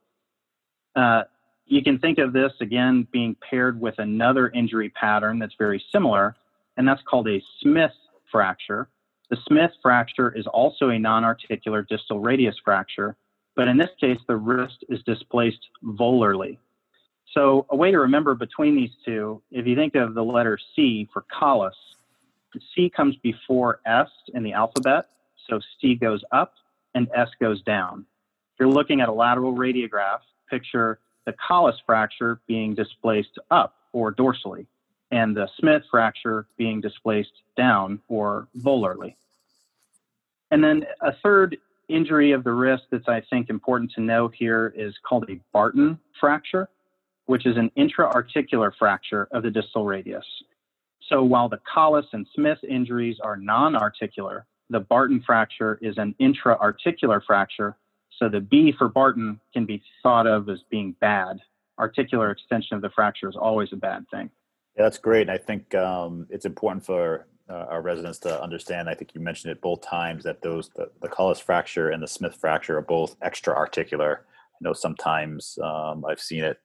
Uh, 0.96 1.24
you 1.70 1.84
can 1.84 2.00
think 2.00 2.18
of 2.18 2.34
this 2.34 2.52
again 2.62 3.08
being 3.12 3.36
paired 3.48 3.80
with 3.80 3.96
another 4.00 4.50
injury 4.50 4.90
pattern 4.90 5.38
that's 5.38 5.54
very 5.58 5.84
similar, 5.92 6.36
and 6.78 6.88
that's 6.88 7.02
called 7.08 7.28
a 7.28 7.42
Smith 7.62 7.92
fracture. 8.32 8.90
The 9.30 9.38
Smith 9.48 9.72
fracture 9.82 10.36
is 10.36 10.48
also 10.48 10.90
a 10.90 10.98
non 10.98 11.24
articular 11.24 11.84
distal 11.84 12.20
radius 12.20 12.56
fracture, 12.66 13.16
but 13.56 13.68
in 13.68 13.78
this 13.78 13.92
case, 14.02 14.18
the 14.28 14.36
wrist 14.36 14.84
is 14.90 15.04
displaced 15.04 15.68
volarly. 15.84 16.58
So, 17.36 17.68
a 17.70 17.76
way 17.76 17.92
to 17.92 18.00
remember 18.00 18.34
between 18.34 18.76
these 18.76 18.90
two, 19.06 19.40
if 19.52 19.68
you 19.68 19.76
think 19.76 19.94
of 19.94 20.16
the 20.16 20.24
letter 20.24 20.58
C 20.76 21.08
for 21.14 21.24
Colles, 21.32 21.76
C 22.76 22.90
comes 22.90 23.16
before 23.18 23.80
S 23.86 24.10
in 24.34 24.42
the 24.42 24.54
alphabet, 24.54 25.10
so 25.48 25.60
C 25.80 25.94
goes 25.94 26.24
up 26.32 26.56
and 26.96 27.08
S 27.16 27.30
goes 27.40 27.62
down. 27.62 28.08
If 28.54 28.60
you're 28.60 28.70
looking 28.70 29.02
at 29.02 29.10
a 29.10 29.14
lateral 29.14 29.54
radiograph, 29.54 30.22
picture 30.50 31.00
the 31.30 31.36
Colles 31.48 31.80
fracture 31.86 32.40
being 32.48 32.74
displaced 32.74 33.38
up 33.52 33.76
or 33.94 34.12
dorsally, 34.12 34.66
and 35.12 35.38
the 35.38 35.48
Smith 35.60 35.84
fracture 35.92 36.48
being 36.58 36.82
displaced 36.82 37.44
down 37.56 38.02
or 38.08 38.48
volarly. 38.58 39.14
And 40.50 40.64
then 40.64 40.88
a 41.02 41.14
third 41.22 41.58
injury 41.88 42.32
of 42.32 42.44
the 42.44 42.52
wrist 42.52 42.86
that's 42.90 43.08
I 43.08 43.22
think 43.30 43.52
important 43.52 43.92
to 43.92 44.02
know 44.02 44.28
here 44.30 44.74
is 44.76 44.96
called 45.08 45.30
a 45.30 45.40
Barton 45.54 46.00
fracture, 46.20 46.68
which 47.28 47.46
is 47.46 47.58
an 47.58 47.70
intra-articular 47.76 48.74
fracture 48.80 49.28
of 49.30 49.44
the 49.44 49.52
distal 49.52 49.86
radius. 49.86 50.26
So 51.10 51.22
while 51.24 51.48
the 51.48 51.60
Colles 51.72 52.08
and 52.12 52.26
Smith 52.34 52.58
injuries 52.68 53.18
are 53.22 53.38
non-articular, 53.38 54.48
the 54.72 54.80
Barton 54.80 55.22
fracture 55.24 55.78
is 55.80 56.00
an 56.00 56.16
intra-articular 56.18 57.22
fracture 57.22 57.76
so 58.20 58.30
the 58.30 58.42
B 58.42 58.74
for 58.78 58.90
Barton 58.90 59.40
can 59.54 59.66
be 59.66 59.82
thought 60.04 60.28
of 60.28 60.50
as 60.50 60.60
being 60.70 60.96
bad. 61.00 61.40
Articular 61.80 62.30
extension 62.32 62.76
of 62.76 62.82
the 62.82 62.90
fracture 62.90 63.30
is 63.30 63.38
always 63.40 63.70
a 63.72 63.78
bad 63.78 64.06
thing. 64.12 64.30
Yeah, 64.78 64.84
that's 64.84 64.98
great. 64.98 65.24
And 65.24 65.32
I 65.32 65.38
think 65.38 65.74
um, 65.76 66.28
it's 66.30 66.46
important 66.46 66.86
for 66.86 67.28
uh, 67.50 67.66
our 67.70 67.82
residents 67.82 68.20
to 68.20 68.42
understand. 68.42 68.90
I 68.90 68.94
think 68.94 69.16
you 69.16 69.22
mentioned 69.22 69.52
it 69.52 69.62
both 69.62 69.82
times 69.82 70.24
that 70.26 70.42
those 70.42 70.70
the, 70.76 70.92
the 71.02 71.08
Colles 71.08 71.40
fracture 71.40 71.90
and 71.90 72.04
the 72.04 72.08
Smith 72.08 72.36
fracture 72.36 72.78
are 72.78 72.82
both 72.82 73.16
extra 73.22 73.56
articular, 73.56 74.26
I 74.60 74.68
know 74.68 74.74
sometimes 74.74 75.58
um, 75.64 76.04
I've 76.06 76.20
seen 76.20 76.44
it 76.44 76.58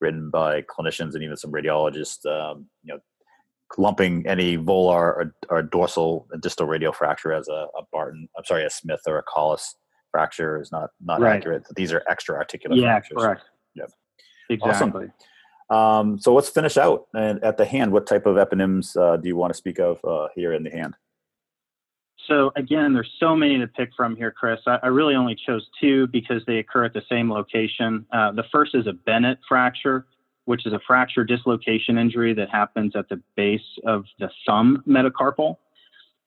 written 0.00 0.30
by 0.30 0.62
clinicians 0.62 1.14
and 1.14 1.22
even 1.22 1.36
some 1.36 1.52
radiologists. 1.52 2.24
Um, 2.26 2.66
you 2.82 2.94
know, 2.94 3.00
lumping 3.78 4.26
any 4.26 4.58
volar 4.58 5.00
or, 5.00 5.34
or, 5.48 5.62
dorsal 5.62 6.26
and 6.30 6.42
distal 6.42 6.66
radial 6.66 6.92
fracture 6.92 7.32
as 7.32 7.48
a, 7.48 7.66
a, 7.78 7.82
Barton, 7.90 8.28
I'm 8.36 8.44
sorry, 8.44 8.66
a 8.66 8.70
Smith 8.70 9.00
or 9.06 9.18
a 9.18 9.22
Colles 9.22 9.76
fracture 10.12 10.60
is 10.60 10.70
not 10.70 10.90
not 11.00 11.20
right. 11.20 11.36
accurate. 11.36 11.66
These 11.74 11.92
are 11.92 12.04
extra 12.08 12.36
articular 12.36 12.76
yeah, 12.76 12.92
fractures. 12.92 13.16
correct. 13.18 13.42
Yep. 13.74 13.90
Exactly. 14.50 15.10
Awesome. 15.70 16.08
Um, 16.12 16.18
so 16.20 16.34
let's 16.34 16.50
finish 16.50 16.76
out. 16.76 17.06
And 17.14 17.42
at 17.42 17.56
the 17.56 17.64
hand, 17.64 17.92
what 17.92 18.06
type 18.06 18.26
of 18.26 18.36
eponyms 18.36 18.96
uh, 18.96 19.16
do 19.16 19.26
you 19.26 19.36
want 19.36 19.52
to 19.52 19.56
speak 19.56 19.80
of 19.80 19.98
uh, 20.04 20.28
here 20.36 20.52
in 20.52 20.62
the 20.62 20.70
hand? 20.70 20.94
So 22.28 22.52
again, 22.56 22.92
there's 22.92 23.10
so 23.18 23.34
many 23.34 23.58
to 23.58 23.66
pick 23.66 23.90
from 23.96 24.14
here, 24.14 24.30
Chris. 24.30 24.60
I, 24.66 24.78
I 24.82 24.86
really 24.88 25.14
only 25.14 25.34
chose 25.34 25.66
two 25.80 26.06
because 26.08 26.42
they 26.46 26.58
occur 26.58 26.84
at 26.84 26.92
the 26.92 27.02
same 27.08 27.32
location. 27.32 28.06
Uh, 28.12 28.32
the 28.32 28.44
first 28.52 28.74
is 28.74 28.86
a 28.86 28.92
Bennett 28.92 29.38
fracture, 29.48 30.06
which 30.44 30.66
is 30.66 30.72
a 30.72 30.80
fracture 30.86 31.24
dislocation 31.24 31.98
injury 31.98 32.34
that 32.34 32.48
happens 32.48 32.94
at 32.94 33.08
the 33.08 33.20
base 33.36 33.60
of 33.86 34.04
the 34.18 34.30
thumb 34.46 34.84
metacarpal. 34.86 35.56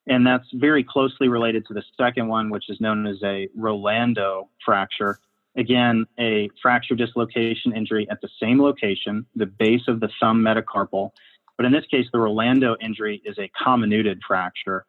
And 0.08 0.26
that's 0.26 0.46
very 0.54 0.84
closely 0.84 1.28
related 1.28 1.66
to 1.68 1.74
the 1.74 1.84
second 1.98 2.28
one, 2.28 2.50
which 2.50 2.70
is 2.70 2.80
known 2.80 3.08
as 3.08 3.18
a 3.24 3.48
Rolando 3.56 4.50
fracture. 4.64 5.20
Again, 5.56 6.06
a 6.20 6.50
fracture 6.62 6.96
dislocation 6.96 7.76
injury 7.76 8.08
at 8.10 8.22
the 8.22 8.30
same 8.40 8.62
location, 8.62 9.26
the 9.36 9.46
base 9.46 9.88
of 9.88 10.00
the 10.00 10.10
thumb 10.20 10.42
metacarpal. 10.42 11.12
But 11.58 11.66
in 11.66 11.72
this 11.72 11.86
case, 11.86 12.06
the 12.12 12.20
Rolando 12.20 12.76
injury 12.82 13.22
is 13.26 13.38
a 13.40 13.50
comminuted 13.64 14.20
fracture. 14.28 14.86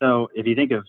So 0.00 0.30
if 0.34 0.46
you 0.46 0.54
think 0.54 0.72
of 0.72 0.86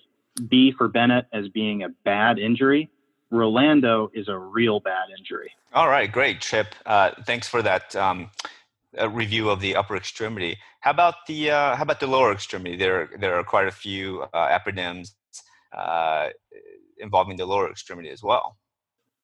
B 0.47 0.73
for 0.75 0.87
Bennett 0.87 1.27
as 1.33 1.49
being 1.49 1.83
a 1.83 1.89
bad 1.89 2.39
injury, 2.39 2.89
Rolando 3.29 4.11
is 4.13 4.27
a 4.27 4.37
real 4.37 4.79
bad 4.79 5.09
injury. 5.17 5.51
All 5.73 5.87
right, 5.87 6.11
great, 6.11 6.41
Chip. 6.41 6.75
Uh, 6.85 7.11
thanks 7.25 7.47
for 7.47 7.61
that 7.61 7.95
um, 7.95 8.29
review 9.09 9.49
of 9.49 9.59
the 9.59 9.75
upper 9.75 9.95
extremity. 9.95 10.57
How 10.81 10.91
about 10.91 11.15
the 11.27 11.51
uh, 11.51 11.75
how 11.75 11.83
about 11.83 11.99
the 11.99 12.07
lower 12.07 12.31
extremity? 12.31 12.75
There 12.75 13.09
there 13.19 13.35
are 13.35 13.43
quite 13.43 13.67
a 13.67 13.71
few 13.71 14.25
uh, 14.33 14.59
uh, 15.77 16.29
involving 16.99 17.37
the 17.37 17.45
lower 17.45 17.69
extremity 17.69 18.09
as 18.09 18.21
well. 18.23 18.57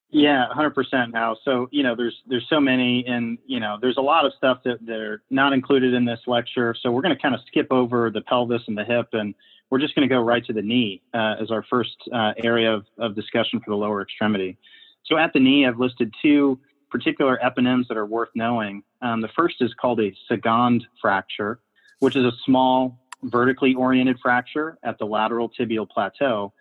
Yeah, 0.10 0.46
100% 0.56 1.12
now. 1.12 1.36
So, 1.44 1.68
you 1.70 1.84
know, 1.84 1.94
there's 1.94 2.16
there's 2.28 2.48
so 2.50 2.62
many 2.62 3.06
and, 3.06 3.38
you 3.46 3.60
know, 3.60 3.78
there's 3.82 3.98
a 3.98 4.02
lot 4.02 4.26
of 4.26 4.32
stuff 4.38 4.60
that 4.64 4.78
they're 4.82 5.22
not 5.30 5.52
included 5.52 5.94
in 5.94 6.06
this 6.06 6.20
lecture. 6.28 6.74
So, 6.82 6.92
we're 6.92 7.02
going 7.02 7.16
to 7.16 7.22
kind 7.22 7.36
of 7.36 7.42
skip 7.46 7.68
over 7.72 8.10
the 8.10 8.22
pelvis 8.22 8.62
and 8.68 8.78
the 8.78 8.86
hip 8.86 9.10
and 9.12 9.36
we're 9.70 9.80
just 9.80 9.96
going 9.96 10.08
to 10.08 10.14
go 10.14 10.22
right 10.22 10.46
to 10.46 10.54
the 10.54 10.62
knee 10.62 11.02
uh, 11.14 11.36
as 11.42 11.52
our 11.52 11.62
first 11.70 11.98
uh, 12.14 12.32
area 12.38 12.74
of, 12.74 12.86
of 12.98 13.16
discussion 13.16 13.60
for 13.60 13.72
the 13.72 13.76
lower 13.76 14.02
extremity. 14.02 14.58
So 15.06 15.18
at 15.18 15.34
the 15.34 15.42
knee, 15.42 15.66
I've 15.66 15.78
listed 15.78 16.14
two 16.22 16.58
particular 16.90 17.40
eponyms 17.44 17.88
that 17.88 17.98
are 17.98 18.06
worth 18.06 18.30
knowing. 18.36 18.84
Um, 19.02 19.22
the 19.22 19.30
first 19.36 19.56
is 19.62 19.74
called 19.74 20.00
a 20.00 20.14
Segond 20.30 20.82
fracture, 21.02 21.60
which 22.00 22.16
is 22.16 22.26
a 22.26 22.32
small 22.46 23.00
vertically 23.24 23.74
oriented 23.76 24.18
fracture 24.22 24.78
at 24.84 24.98
the 25.00 25.06
lateral 25.06 25.50
tibial 25.50 25.90
plateau. 25.90 26.54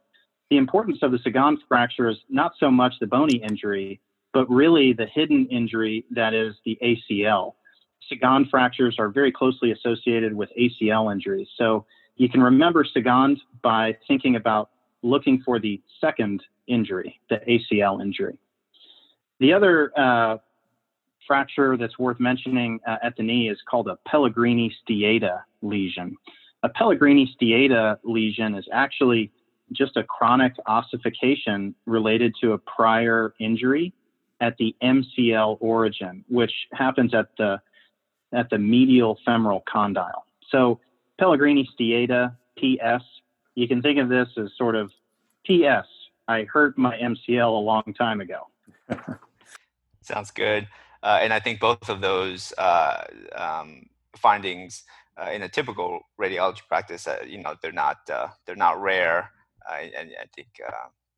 The 0.50 0.56
importance 0.56 0.98
of 1.02 1.12
the 1.12 1.18
Segond 1.18 1.58
fracture 1.68 2.08
is 2.08 2.16
not 2.28 2.52
so 2.58 2.70
much 2.70 2.94
the 3.00 3.06
bony 3.06 3.36
injury, 3.36 4.00
but 4.32 4.48
really 4.50 4.92
the 4.92 5.06
hidden 5.06 5.46
injury 5.46 6.04
that 6.10 6.34
is 6.34 6.54
the 6.64 6.78
ACL. 6.82 7.54
Segond 8.10 8.48
fractures 8.50 8.96
are 8.98 9.08
very 9.08 9.32
closely 9.32 9.72
associated 9.72 10.34
with 10.34 10.50
ACL 10.58 11.12
injuries. 11.12 11.48
So 11.56 11.86
you 12.16 12.28
can 12.28 12.42
remember 12.42 12.84
Segond 12.84 13.38
by 13.62 13.96
thinking 14.06 14.36
about 14.36 14.70
looking 15.02 15.42
for 15.44 15.58
the 15.58 15.80
second 16.00 16.42
injury, 16.66 17.20
the 17.28 17.40
ACL 17.48 18.00
injury. 18.00 18.38
The 19.40 19.52
other 19.52 19.92
uh, 19.98 20.38
fracture 21.26 21.76
that's 21.76 21.98
worth 21.98 22.20
mentioning 22.20 22.80
uh, 22.86 22.96
at 23.02 23.16
the 23.16 23.22
knee 23.22 23.48
is 23.50 23.58
called 23.68 23.88
a 23.88 23.96
Pellegrini 24.08 24.74
Stieda 24.82 25.42
lesion. 25.62 26.16
A 26.62 26.68
Pellegrini 26.68 27.34
Stieda 27.36 27.98
lesion 28.04 28.54
is 28.54 28.66
actually 28.72 29.30
just 29.72 29.96
a 29.96 30.04
chronic 30.04 30.54
ossification 30.66 31.74
related 31.86 32.34
to 32.40 32.52
a 32.52 32.58
prior 32.58 33.34
injury 33.40 33.92
at 34.40 34.56
the 34.58 34.74
MCL 34.82 35.58
origin, 35.60 36.24
which 36.28 36.52
happens 36.72 37.14
at 37.14 37.28
the 37.38 37.60
at 38.32 38.50
the 38.50 38.58
medial 38.58 39.18
femoral 39.24 39.62
condyle. 39.70 40.24
So 40.50 40.80
Pellegrini 41.18 41.68
Stieda, 41.78 42.36
PS. 42.58 43.04
You 43.54 43.66
can 43.66 43.80
think 43.80 43.98
of 43.98 44.08
this 44.08 44.28
as 44.36 44.50
sort 44.56 44.74
of 44.74 44.90
PS. 45.46 45.88
I 46.28 46.42
hurt 46.44 46.76
my 46.76 46.96
MCL 46.96 47.48
a 47.48 47.62
long 47.62 47.94
time 47.96 48.20
ago. 48.20 48.48
Sounds 50.02 50.30
good. 50.30 50.68
Uh, 51.02 51.18
and 51.22 51.32
I 51.32 51.40
think 51.40 51.60
both 51.60 51.88
of 51.88 52.00
those 52.00 52.52
uh, 52.58 53.04
um, 53.34 53.86
findings 54.16 54.84
uh, 55.16 55.30
in 55.30 55.42
a 55.42 55.48
typical 55.48 56.00
radiology 56.20 56.66
practice, 56.68 57.06
uh, 57.06 57.18
you 57.26 57.42
know, 57.42 57.54
they're 57.62 57.72
not 57.72 57.98
uh, 58.10 58.28
they're 58.44 58.56
not 58.56 58.80
rare, 58.80 59.30
uh, 59.70 59.76
and 59.96 60.10
I 60.20 60.26
think 60.34 60.48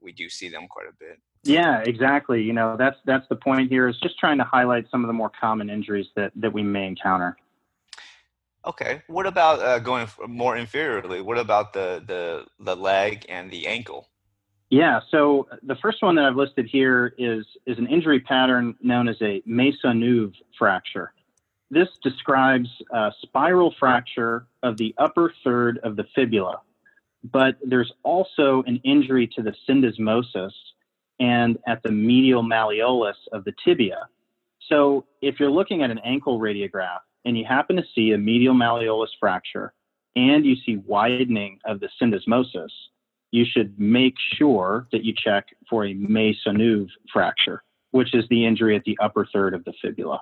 we 0.01 0.13
do 0.13 0.29
see 0.29 0.49
them 0.49 0.67
quite 0.69 0.87
a 0.89 0.93
bit. 0.99 1.19
Yeah, 1.45 1.81
exactly. 1.81 2.43
You 2.43 2.53
know, 2.53 2.77
that's 2.77 2.97
that's 3.05 3.27
the 3.29 3.37
point 3.37 3.71
here. 3.71 3.89
Is 3.89 3.99
just 4.01 4.19
trying 4.19 4.39
to 4.39 4.45
highlight 4.45 4.87
some 4.91 5.03
of 5.05 5.09
the 5.09 5.15
more 5.15 5.31
common 5.41 5.71
injuries 5.71 6.07
that 6.17 6.33
that 6.37 6.53
we 6.53 6.63
may 6.63 6.87
encounter. 6.87 7.37
Okay. 8.67 9.03
What 9.07 9.27
about 9.27 9.61
uh, 9.61 9.79
going 9.79 10.09
more 10.27 10.57
inferiorly? 10.57 11.23
What 11.23 11.39
about 11.39 11.73
the, 11.73 12.03
the 12.07 12.47
the 12.63 12.77
leg 12.77 13.25
and 13.29 13.51
the 13.51 13.67
ankle? 13.67 14.09
Yeah. 14.71 15.01
So 15.11 15.49
uh, 15.51 15.57
the 15.63 15.77
first 15.77 16.03
one 16.03 16.15
that 16.17 16.25
I've 16.25 16.37
listed 16.37 16.67
here 16.67 17.15
is 17.19 17.47
is 17.67 17.79
an 17.79 17.87
injury 17.87 18.21
pattern 18.21 18.75
known 18.83 19.09
as 19.09 19.17
a 19.23 19.43
Maisonneuve 19.47 20.35
fracture. 20.59 21.13
This 21.71 21.89
describes 22.03 22.69
a 22.93 23.13
spiral 23.23 23.75
fracture 23.79 24.47
of 24.63 24.77
the 24.77 24.95
upper 24.99 25.33
third 25.45 25.79
of 25.83 25.97
the 25.97 26.05
fibula, 26.15 26.61
but 27.23 27.59
there's 27.63 27.93
also 28.03 28.63
an 28.67 28.81
injury 28.85 29.27
to 29.37 29.43
the 29.43 29.55
syndesmosis 29.69 30.53
and 31.21 31.59
at 31.67 31.83
the 31.83 31.93
medial 31.93 32.43
malleolus 32.43 33.17
of 33.33 33.45
the 33.45 33.53
tibia. 33.65 34.09
So 34.69 35.05
if 35.21 35.41
you're 35.41 35.51
looking 35.51 35.83
at 35.83 35.91
an 35.91 35.99
ankle 35.99 36.39
radiograph, 36.39 37.01
and 37.25 37.37
you 37.37 37.45
happen 37.45 37.77
to 37.77 37.85
see 37.95 38.13
a 38.13 38.19
medial 38.19 38.55
malleolus 38.55 39.09
fracture 39.21 39.75
and 40.17 40.47
you 40.47 40.57
see 40.65 40.77
widening 40.77 41.59
of 41.67 41.79
the 41.79 41.89
syndesmosis, 42.01 42.71
you 43.31 43.45
should 43.45 43.79
make 43.79 44.15
sure 44.37 44.87
that 44.93 45.05
you 45.05 45.13
check 45.17 45.49
for 45.69 45.85
a 45.85 45.95
Maisonneuve 45.95 46.89
fracture, 47.13 47.63
which 47.91 48.15
is 48.15 48.25
the 48.31 48.47
injury 48.47 48.77
at 48.77 48.85
the 48.85 48.97
upper 49.01 49.27
third 49.33 49.55
of 49.55 49.65
the 49.65 49.73
fibula. 49.83 50.21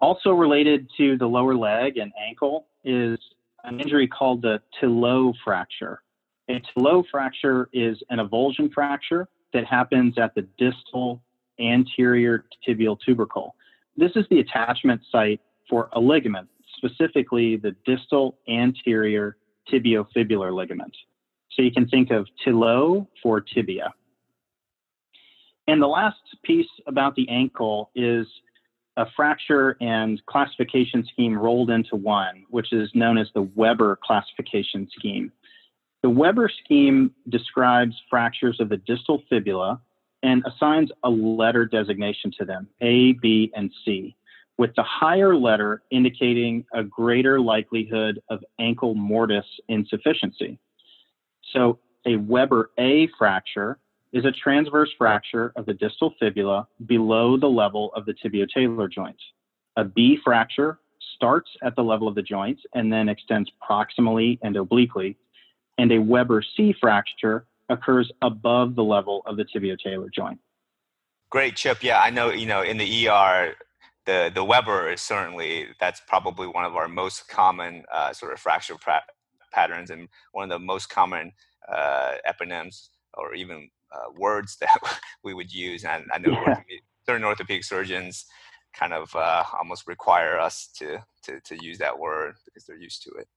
Also 0.00 0.30
related 0.30 0.88
to 0.96 1.16
the 1.16 1.26
lower 1.26 1.54
leg 1.54 1.96
and 1.96 2.12
ankle 2.20 2.66
is 2.84 3.18
an 3.64 3.80
injury 3.80 4.08
called 4.08 4.42
the 4.42 4.60
Tillaux 4.80 5.32
fracture. 5.44 6.02
A 6.48 6.60
Tillaux 6.74 7.04
fracture 7.08 7.68
is 7.72 7.98
an 8.10 8.18
avulsion 8.18 8.72
fracture 8.72 9.28
that 9.52 9.64
happens 9.64 10.18
at 10.18 10.34
the 10.34 10.42
distal 10.58 11.22
anterior 11.60 12.44
tibial 12.66 12.98
tubercle. 12.98 13.54
This 13.96 14.10
is 14.16 14.24
the 14.30 14.40
attachment 14.40 15.02
site 15.12 15.40
for 15.68 15.88
a 15.92 16.00
ligament, 16.00 16.48
specifically 16.76 17.56
the 17.56 17.76
distal 17.86 18.38
anterior 18.48 19.36
tibiofibular 19.70 20.52
ligament. 20.52 20.96
So 21.54 21.62
you 21.62 21.70
can 21.70 21.88
think 21.88 22.10
of 22.10 22.26
Tillaux 22.44 23.06
for 23.22 23.40
tibia. 23.40 23.92
And 25.68 25.80
the 25.80 25.86
last 25.86 26.18
piece 26.42 26.68
about 26.86 27.14
the 27.14 27.28
ankle 27.28 27.90
is 27.94 28.26
a 28.96 29.06
fracture 29.16 29.76
and 29.80 30.20
classification 30.26 31.04
scheme 31.12 31.38
rolled 31.38 31.70
into 31.70 31.96
one, 31.96 32.44
which 32.50 32.72
is 32.72 32.90
known 32.94 33.16
as 33.16 33.28
the 33.34 33.42
Weber 33.42 33.98
classification 34.02 34.88
scheme. 34.96 35.32
The 36.02 36.10
Weber 36.10 36.50
scheme 36.64 37.12
describes 37.28 37.94
fractures 38.10 38.58
of 38.60 38.68
the 38.68 38.76
distal 38.78 39.22
fibula 39.30 39.80
and 40.22 40.44
assigns 40.46 40.90
a 41.04 41.10
letter 41.10 41.64
designation 41.64 42.32
to 42.38 42.44
them, 42.44 42.68
A, 42.80 43.12
B, 43.12 43.52
and 43.54 43.70
C 43.84 44.16
with 44.58 44.74
the 44.76 44.82
higher 44.82 45.34
letter 45.34 45.82
indicating 45.90 46.64
a 46.72 46.84
greater 46.84 47.40
likelihood 47.40 48.20
of 48.28 48.44
ankle 48.58 48.94
mortise 48.94 49.44
insufficiency. 49.68 50.58
So 51.52 51.78
a 52.06 52.16
Weber 52.16 52.70
A 52.78 53.08
fracture 53.18 53.78
is 54.12 54.24
a 54.24 54.32
transverse 54.32 54.90
fracture 54.98 55.52
of 55.56 55.66
the 55.66 55.74
distal 55.74 56.14
fibula 56.18 56.66
below 56.86 57.36
the 57.36 57.48
level 57.48 57.92
of 57.94 58.04
the 58.04 58.14
tibiotalar 58.14 58.90
joint. 58.90 59.16
A 59.76 59.84
B 59.84 60.18
fracture 60.22 60.80
starts 61.16 61.50
at 61.62 61.74
the 61.76 61.82
level 61.82 62.08
of 62.08 62.14
the 62.14 62.22
joints 62.22 62.62
and 62.74 62.92
then 62.92 63.08
extends 63.08 63.50
proximally 63.68 64.38
and 64.42 64.56
obliquely. 64.56 65.16
And 65.78 65.90
a 65.92 65.98
Weber 65.98 66.44
C 66.56 66.74
fracture 66.78 67.46
occurs 67.68 68.10
above 68.20 68.74
the 68.74 68.84
level 68.84 69.22
of 69.26 69.36
the 69.36 69.44
tibiotalar 69.44 70.12
joint. 70.12 70.38
Great, 71.30 71.56
Chip. 71.56 71.82
Yeah, 71.82 72.00
I 72.00 72.10
know, 72.10 72.30
you 72.30 72.44
know, 72.44 72.62
in 72.62 72.76
the 72.76 73.08
ER, 73.08 73.54
the 74.04 74.30
the 74.34 74.44
Weber 74.44 74.90
is 74.90 75.00
certainly 75.00 75.68
that's 75.80 76.02
probably 76.06 76.46
one 76.46 76.64
of 76.64 76.76
our 76.76 76.88
most 76.88 77.28
common 77.28 77.84
uh, 77.92 78.12
sort 78.12 78.32
of 78.32 78.40
fracture 78.40 78.74
pra- 78.74 79.04
patterns 79.52 79.90
and 79.90 80.08
one 80.32 80.44
of 80.44 80.50
the 80.50 80.64
most 80.64 80.88
common 80.88 81.32
uh, 81.68 82.14
eponyms 82.28 82.88
or 83.14 83.34
even 83.34 83.68
uh, 83.92 84.10
words 84.16 84.56
that 84.60 84.78
we 85.22 85.34
would 85.34 85.52
use. 85.52 85.84
And 85.84 86.04
I 86.12 86.18
know 86.18 86.32
yeah. 86.32 86.60
certain 87.06 87.24
orthopedic 87.24 87.64
surgeons 87.64 88.26
kind 88.72 88.92
of 88.92 89.14
uh, 89.14 89.44
almost 89.58 89.86
require 89.86 90.38
us 90.38 90.68
to, 90.78 90.98
to 91.24 91.40
to 91.40 91.62
use 91.62 91.78
that 91.78 91.98
word 91.98 92.36
because 92.46 92.64
they're 92.64 92.78
used 92.78 93.02
to 93.02 93.10
it. 93.10 93.28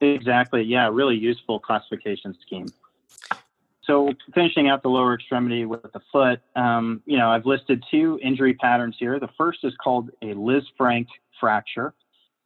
Exactly. 0.00 0.62
Yeah, 0.62 0.90
really 0.92 1.16
useful 1.16 1.58
classification 1.58 2.36
scheme. 2.42 2.66
So 3.84 4.12
finishing 4.34 4.68
out 4.68 4.82
the 4.82 4.88
lower 4.88 5.14
extremity 5.14 5.64
with 5.64 5.92
the 5.92 6.00
foot, 6.12 6.40
um, 6.56 7.02
you 7.06 7.16
know, 7.16 7.30
I've 7.30 7.46
listed 7.46 7.82
two 7.90 8.18
injury 8.22 8.52
patterns 8.54 8.96
here. 8.98 9.20
The 9.20 9.28
first 9.38 9.60
is 9.62 9.72
called 9.82 10.10
a 10.22 10.34
Lisfranc 10.34 11.06
fracture. 11.38 11.94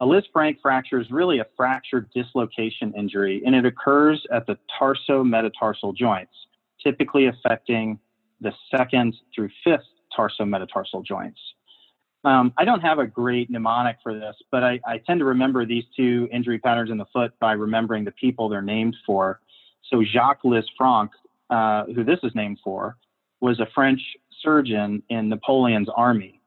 A 0.00 0.06
Lisfranc 0.06 0.60
fracture 0.62 1.00
is 1.00 1.10
really 1.10 1.40
a 1.40 1.46
fractured 1.56 2.10
dislocation 2.14 2.92
injury, 2.96 3.42
and 3.44 3.54
it 3.54 3.66
occurs 3.66 4.24
at 4.32 4.46
the 4.46 4.56
tarsometatarsal 4.80 5.94
joints, 5.94 6.32
typically 6.82 7.26
affecting 7.26 7.98
the 8.40 8.52
second 8.74 9.14
through 9.34 9.50
fifth 9.62 9.84
tarsometatarsal 10.16 11.04
joints. 11.04 11.38
Um, 12.24 12.52
I 12.56 12.64
don't 12.64 12.80
have 12.80 12.98
a 12.98 13.06
great 13.06 13.50
mnemonic 13.50 13.96
for 14.02 14.14
this, 14.14 14.36
but 14.50 14.62
I, 14.62 14.80
I, 14.86 14.98
tend 14.98 15.20
to 15.20 15.24
remember 15.24 15.64
these 15.64 15.84
two 15.96 16.28
injury 16.30 16.58
patterns 16.58 16.90
in 16.90 16.98
the 16.98 17.06
foot 17.14 17.32
by 17.40 17.52
remembering 17.52 18.04
the 18.04 18.12
people 18.12 18.50
they're 18.50 18.60
named 18.60 18.94
for. 19.06 19.40
So 19.90 20.02
Jacques 20.04 20.42
Lisfranc 20.42 21.08
uh, 21.50 21.84
who 21.86 22.04
this 22.04 22.20
is 22.22 22.32
named 22.34 22.58
for, 22.62 22.96
was 23.40 23.58
a 23.60 23.66
French 23.74 24.00
surgeon 24.40 25.02
in 25.08 25.28
Napoleon's 25.28 25.88
army. 25.94 26.39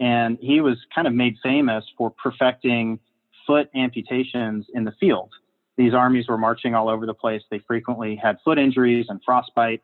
And 0.00 0.38
he 0.40 0.60
was 0.60 0.76
kind 0.94 1.06
of 1.06 1.14
made 1.14 1.36
famous 1.42 1.84
for 1.96 2.10
perfecting 2.10 3.00
foot 3.46 3.68
amputations 3.74 4.66
in 4.74 4.84
the 4.84 4.92
field. 5.00 5.30
These 5.76 5.94
armies 5.94 6.28
were 6.28 6.38
marching 6.38 6.74
all 6.74 6.88
over 6.88 7.06
the 7.06 7.14
place. 7.14 7.42
They 7.50 7.60
frequently 7.60 8.16
had 8.16 8.38
foot 8.44 8.58
injuries 8.58 9.06
and 9.08 9.20
frostbite. 9.24 9.82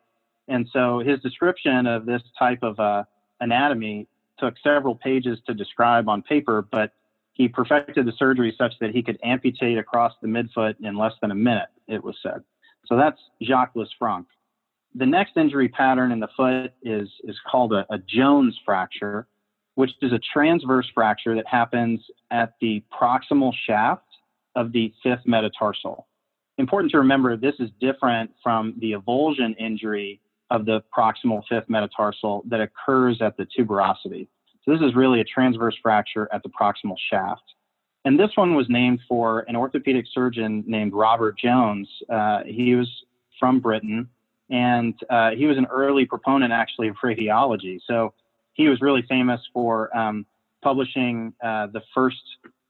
And 0.49 0.68
so 0.73 0.99
his 1.00 1.21
description 1.21 1.87
of 1.87 2.04
this 2.04 2.23
type 2.38 2.62
of 2.62 2.78
uh, 2.78 3.04
anatomy 3.40 4.09
took 4.38 4.54
several 4.62 4.94
pages 4.94 5.38
to 5.47 5.54
describe 5.54 6.09
on 6.09 6.23
paper, 6.23 6.66
but 6.71 6.92
he 7.33 7.49
perfected 7.49 8.06
the 8.06 8.12
surgery 8.18 8.54
such 8.56 8.75
that 8.80 8.90
he 8.90 9.02
could 9.02 9.18
amputate 9.23 9.78
across 9.78 10.12
the 10.21 10.28
midfoot 10.28 10.75
in 10.80 10.97
less 10.97 11.12
than 11.21 11.30
a 11.30 11.35
minute, 11.35 11.68
it 11.88 12.02
was 12.02 12.16
said. 12.23 12.42
So 12.87 12.97
that's 12.97 13.18
Jacques 13.42 13.75
Lisfranc 13.75 14.26
the 14.94 15.06
next 15.06 15.37
injury 15.37 15.68
pattern 15.68 16.12
in 16.12 16.21
the 16.21 16.28
foot 16.37 16.73
is, 16.83 17.09
is 17.25 17.37
called 17.50 17.73
a, 17.73 17.85
a 17.90 17.99
Jones 17.99 18.59
fracture, 18.64 19.26
which 19.75 19.90
is 20.02 20.12
a 20.12 20.21
transverse 20.33 20.88
fracture 20.95 21.35
that 21.35 21.47
happens 21.47 22.00
at 22.31 22.54
the 22.61 22.83
proximal 22.93 23.52
shaft 23.66 24.07
of 24.54 24.73
the 24.73 24.93
fifth 25.02 25.26
metatarsal. 25.26 26.07
Important 26.59 26.93
to 26.93 26.99
remember, 26.99 27.37
this 27.37 27.54
is 27.59 27.71
different 27.81 28.31
from 28.43 28.75
the 28.78 28.93
avulsion 28.93 29.57
injury 29.59 30.21
of 30.50 30.66
the 30.66 30.83
proximal 30.97 31.43
fifth 31.49 31.69
metatarsal 31.69 32.45
that 32.49 32.61
occurs 32.61 33.21
at 33.21 33.37
the 33.37 33.47
tuberosity. 33.47 34.28
So 34.64 34.73
this 34.73 34.81
is 34.81 34.95
really 34.95 35.21
a 35.21 35.25
transverse 35.25 35.76
fracture 35.83 36.28
at 36.33 36.43
the 36.43 36.49
proximal 36.49 36.97
shaft. 37.11 37.43
And 38.04 38.19
this 38.19 38.31
one 38.37 38.54
was 38.54 38.66
named 38.69 39.00
for 39.09 39.40
an 39.49 39.57
orthopedic 39.57 40.04
surgeon 40.12 40.62
named 40.66 40.93
Robert 40.93 41.38
Jones. 41.38 41.88
Uh, 42.09 42.40
he 42.47 42.75
was 42.75 42.88
from 43.40 43.61
Britain 43.61 44.09
and 44.50 44.95
uh, 45.11 45.31
he 45.31 45.47
was 45.47 45.57
an 45.57 45.66
early 45.66 46.04
proponent 46.04 46.52
actually 46.52 46.88
of 46.88 46.97
radiology. 47.02 47.81
So 47.87 48.12
he 48.54 48.68
was 48.68 48.80
really 48.80 49.02
famous 49.08 49.40
for 49.52 49.94
um, 49.96 50.26
publishing 50.62 51.34
uh, 51.42 51.66
the 51.68 51.82
first 51.94 52.23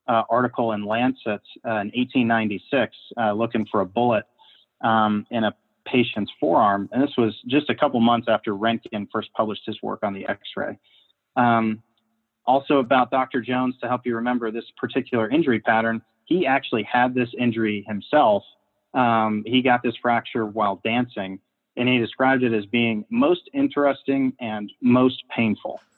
uh, 0.08 0.22
article 0.28 0.72
in 0.72 0.84
Lancet 0.84 1.40
uh, 1.64 1.80
in 1.80 1.92
1896, 1.94 2.96
uh, 3.16 3.32
looking 3.32 3.66
for 3.70 3.80
a 3.80 3.86
bullet 3.86 4.24
um, 4.82 5.26
in 5.30 5.44
a 5.44 5.54
patient's 5.86 6.32
forearm, 6.40 6.88
and 6.92 7.02
this 7.02 7.12
was 7.16 7.34
just 7.46 7.70
a 7.70 7.75
couple 7.75 8.00
months 8.00 8.26
after 8.28 8.52
Röntgen 8.52 9.06
first 9.12 9.32
published 9.34 9.62
his 9.66 9.76
work 9.82 10.00
on 10.02 10.14
the 10.14 10.26
X-ray. 10.26 10.78
Um, 11.36 11.82
also 12.47 12.78
about 12.78 13.10
Dr. 13.10 13.40
Jones, 13.40 13.75
to 13.82 13.88
help 13.88 14.02
you 14.04 14.16
remember 14.16 14.50
this 14.50 14.64
particular 14.76 15.28
injury 15.30 15.60
pattern, 15.60 16.02
he 16.25 16.47
actually 16.47 16.82
had 16.84 17.14
this 17.14 17.28
injury 17.38 17.84
himself. 17.86 18.42
Um, 18.94 19.42
he 19.47 19.62
got 19.62 19.82
this 19.82 19.94
fracture 20.00 20.47
while 20.47 20.80
dancing, 20.84 21.38
and 21.76 21.89
he 21.89 21.99
described 21.99 22.43
it 22.43 22.52
as 22.52 22.67
being 22.67 23.04
most 23.10 23.50
interesting 23.52 24.32
and 24.41 24.73
most 24.80 25.23
painful. 25.34 25.80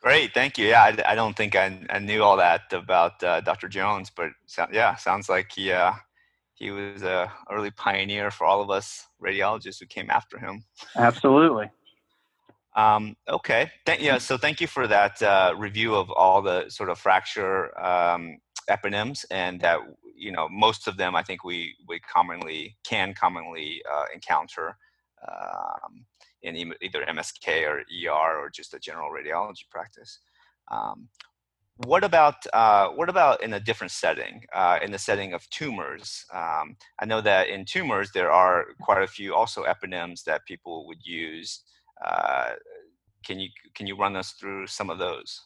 Great, 0.00 0.32
thank 0.32 0.56
you. 0.58 0.68
Yeah, 0.68 0.82
I, 0.82 1.12
I 1.12 1.14
don't 1.14 1.36
think 1.36 1.56
I, 1.56 1.84
I, 1.90 1.98
knew 1.98 2.22
all 2.22 2.36
that 2.36 2.72
about 2.72 3.22
uh, 3.22 3.40
Dr. 3.40 3.68
Jones, 3.68 4.10
but 4.14 4.30
so, 4.46 4.66
yeah, 4.72 4.94
sounds 4.94 5.28
like 5.28 5.50
he 5.52 5.72
uh, 5.72 5.92
he 6.54 6.70
was 6.70 7.02
a 7.02 7.32
early 7.50 7.70
pioneer 7.70 8.30
for 8.30 8.44
all 8.44 8.62
of 8.62 8.70
us 8.70 9.06
radiologists 9.22 9.80
who 9.80 9.86
came 9.86 10.08
after 10.10 10.38
him. 10.38 10.64
Absolutely. 10.96 11.70
Um, 12.76 13.16
okay, 13.28 13.72
thank, 13.86 14.02
yeah. 14.02 14.18
So 14.18 14.36
thank 14.36 14.60
you 14.60 14.68
for 14.68 14.86
that 14.86 15.20
uh, 15.20 15.52
review 15.56 15.96
of 15.96 16.12
all 16.12 16.40
the 16.40 16.68
sort 16.68 16.90
of 16.90 16.98
fracture 17.00 17.76
um, 17.76 18.38
eponyms, 18.70 19.24
and 19.30 19.60
that 19.60 19.80
you 20.16 20.32
know 20.32 20.48
most 20.48 20.88
of 20.88 20.96
them 20.96 21.14
I 21.14 21.22
think 21.22 21.44
we 21.44 21.76
we 21.86 22.00
commonly 22.00 22.76
can 22.84 23.14
commonly 23.14 23.82
uh, 23.90 24.04
encounter 24.14 24.76
um, 25.26 26.04
in 26.42 26.56
either 26.56 27.04
MSK 27.04 27.66
or 27.68 27.80
ER 27.80 28.38
or 28.38 28.50
just 28.50 28.74
a 28.74 28.78
general 28.78 29.10
radiology 29.10 29.68
practice. 29.70 30.20
Um, 30.70 31.08
what 31.86 32.02
about 32.02 32.44
uh, 32.52 32.88
what 32.88 33.08
about 33.08 33.42
in 33.42 33.54
a 33.54 33.60
different 33.60 33.92
setting, 33.92 34.44
uh, 34.52 34.78
in 34.82 34.90
the 34.90 34.98
setting 34.98 35.32
of 35.32 35.48
tumors? 35.50 36.24
Um, 36.32 36.76
I 36.98 37.06
know 37.06 37.20
that 37.20 37.48
in 37.48 37.64
tumors 37.64 38.10
there 38.12 38.32
are 38.32 38.66
quite 38.80 39.02
a 39.02 39.06
few 39.06 39.34
also 39.34 39.64
eponyms 39.64 40.24
that 40.24 40.44
people 40.44 40.86
would 40.88 41.04
use. 41.04 41.62
Uh, 42.04 42.50
can 43.24 43.38
you 43.38 43.48
can 43.74 43.86
you 43.86 43.96
run 43.96 44.16
us 44.16 44.32
through 44.32 44.66
some 44.66 44.90
of 44.90 44.98
those? 44.98 45.40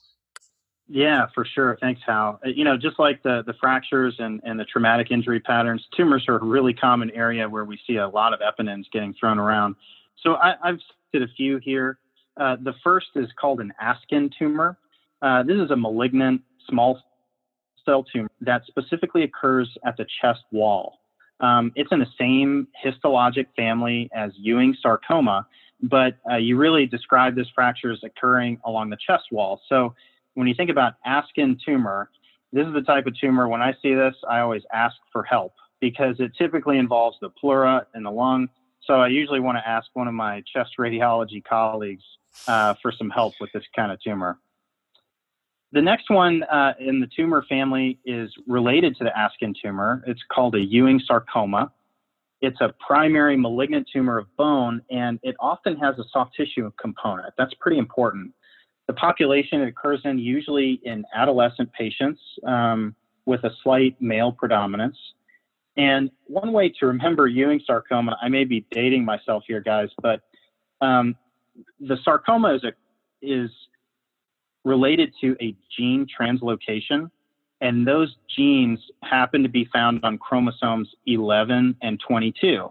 Yeah, 0.94 1.24
for 1.34 1.46
sure. 1.46 1.78
Thanks, 1.80 2.02
Hao. 2.04 2.38
Uh, 2.44 2.50
you 2.50 2.64
know, 2.64 2.76
just 2.76 2.98
like 2.98 3.22
the, 3.22 3.42
the 3.46 3.54
fractures 3.54 4.14
and, 4.18 4.42
and 4.44 4.60
the 4.60 4.66
traumatic 4.66 5.10
injury 5.10 5.40
patterns, 5.40 5.82
tumors 5.96 6.26
are 6.28 6.36
a 6.36 6.44
really 6.44 6.74
common 6.74 7.10
area 7.12 7.48
where 7.48 7.64
we 7.64 7.80
see 7.86 7.96
a 7.96 8.06
lot 8.06 8.34
of 8.34 8.40
eponyms 8.40 8.84
getting 8.92 9.14
thrown 9.18 9.38
around. 9.38 9.74
So 10.22 10.34
I, 10.34 10.54
have 10.62 10.80
cited 11.10 11.26
a 11.30 11.32
few 11.32 11.56
here. 11.56 11.98
Uh, 12.38 12.56
the 12.62 12.74
first 12.84 13.06
is 13.14 13.26
called 13.40 13.60
an 13.60 13.72
Askin 13.80 14.28
tumor. 14.38 14.76
Uh, 15.22 15.42
this 15.42 15.56
is 15.56 15.70
a 15.70 15.76
malignant 15.76 16.42
small 16.68 17.00
cell 17.86 18.04
tumor 18.04 18.28
that 18.42 18.60
specifically 18.66 19.22
occurs 19.22 19.70
at 19.86 19.96
the 19.96 20.04
chest 20.20 20.42
wall. 20.52 20.98
Um, 21.40 21.72
it's 21.74 21.90
in 21.90 22.00
the 22.00 22.06
same 22.18 22.68
histologic 22.84 23.46
family 23.56 24.10
as 24.14 24.32
Ewing 24.36 24.76
sarcoma, 24.82 25.46
but 25.80 26.18
uh, 26.30 26.36
you 26.36 26.58
really 26.58 26.84
describe 26.84 27.34
this 27.34 27.48
fracture 27.54 27.92
as 27.92 28.00
occurring 28.04 28.60
along 28.66 28.90
the 28.90 28.98
chest 28.98 29.24
wall. 29.32 29.62
So 29.70 29.94
when 30.34 30.46
you 30.46 30.54
think 30.54 30.70
about 30.70 30.94
Askin 31.04 31.58
tumor, 31.64 32.10
this 32.52 32.66
is 32.66 32.74
the 32.74 32.82
type 32.82 33.06
of 33.06 33.18
tumor, 33.18 33.48
when 33.48 33.62
I 33.62 33.74
see 33.82 33.94
this, 33.94 34.14
I 34.28 34.40
always 34.40 34.62
ask 34.72 34.96
for 35.12 35.22
help 35.22 35.54
because 35.80 36.16
it 36.20 36.32
typically 36.36 36.78
involves 36.78 37.16
the 37.20 37.30
pleura 37.30 37.86
and 37.94 38.04
the 38.04 38.10
lung. 38.10 38.48
So 38.86 38.94
I 38.94 39.08
usually 39.08 39.40
want 39.40 39.58
to 39.58 39.68
ask 39.68 39.88
one 39.94 40.08
of 40.08 40.14
my 40.14 40.42
chest 40.52 40.72
radiology 40.78 41.42
colleagues 41.42 42.04
uh, 42.46 42.74
for 42.82 42.92
some 42.92 43.10
help 43.10 43.34
with 43.40 43.50
this 43.52 43.64
kind 43.74 43.92
of 43.92 44.00
tumor. 44.00 44.38
The 45.72 45.80
next 45.80 46.10
one 46.10 46.42
uh, 46.44 46.74
in 46.78 47.00
the 47.00 47.08
tumor 47.16 47.44
family 47.48 47.98
is 48.04 48.30
related 48.46 48.96
to 48.98 49.04
the 49.04 49.18
Askin 49.18 49.54
tumor. 49.60 50.04
It's 50.06 50.20
called 50.30 50.54
a 50.54 50.60
Ewing 50.60 51.00
sarcoma. 51.06 51.72
It's 52.42 52.60
a 52.60 52.74
primary 52.86 53.36
malignant 53.36 53.88
tumor 53.90 54.18
of 54.18 54.26
bone, 54.36 54.82
and 54.90 55.18
it 55.22 55.34
often 55.40 55.76
has 55.76 55.98
a 55.98 56.04
soft 56.12 56.34
tissue 56.36 56.70
component. 56.78 57.32
That's 57.38 57.54
pretty 57.54 57.78
important. 57.78 58.34
The 58.86 58.94
population 58.94 59.60
it 59.60 59.68
occurs 59.68 60.00
in 60.04 60.18
usually 60.18 60.80
in 60.84 61.04
adolescent 61.14 61.72
patients 61.72 62.20
um, 62.46 62.94
with 63.26 63.44
a 63.44 63.50
slight 63.62 64.00
male 64.00 64.32
predominance. 64.32 64.96
And 65.76 66.10
one 66.26 66.52
way 66.52 66.68
to 66.80 66.86
remember 66.86 67.26
Ewing 67.26 67.60
sarcoma, 67.66 68.16
I 68.20 68.28
may 68.28 68.44
be 68.44 68.66
dating 68.70 69.04
myself 69.04 69.44
here, 69.46 69.60
guys, 69.60 69.88
but 70.02 70.20
um, 70.80 71.16
the 71.80 71.96
sarcoma 72.04 72.54
is 72.54 72.64
a, 72.64 72.72
is 73.22 73.50
related 74.64 75.12
to 75.20 75.36
a 75.40 75.54
gene 75.76 76.06
translocation, 76.06 77.10
and 77.60 77.86
those 77.86 78.16
genes 78.36 78.80
happen 79.02 79.42
to 79.42 79.48
be 79.48 79.68
found 79.72 80.04
on 80.04 80.18
chromosomes 80.18 80.88
11 81.06 81.76
and 81.80 82.00
22. 82.06 82.68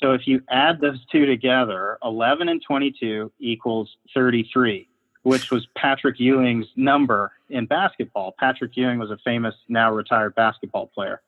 So 0.00 0.12
if 0.12 0.26
you 0.26 0.42
add 0.50 0.80
those 0.80 1.04
two 1.10 1.26
together, 1.26 1.98
11 2.02 2.48
and 2.48 2.62
22 2.62 3.32
equals 3.40 3.96
33 4.14 4.88
which 5.22 5.50
was 5.50 5.66
Patrick 5.76 6.18
Ewing's 6.18 6.66
number 6.76 7.32
in 7.48 7.66
basketball. 7.66 8.34
Patrick 8.38 8.76
Ewing 8.76 8.98
was 8.98 9.10
a 9.10 9.18
famous, 9.24 9.54
now 9.68 9.92
retired 9.92 10.34
basketball 10.34 10.86
player. 10.88 11.22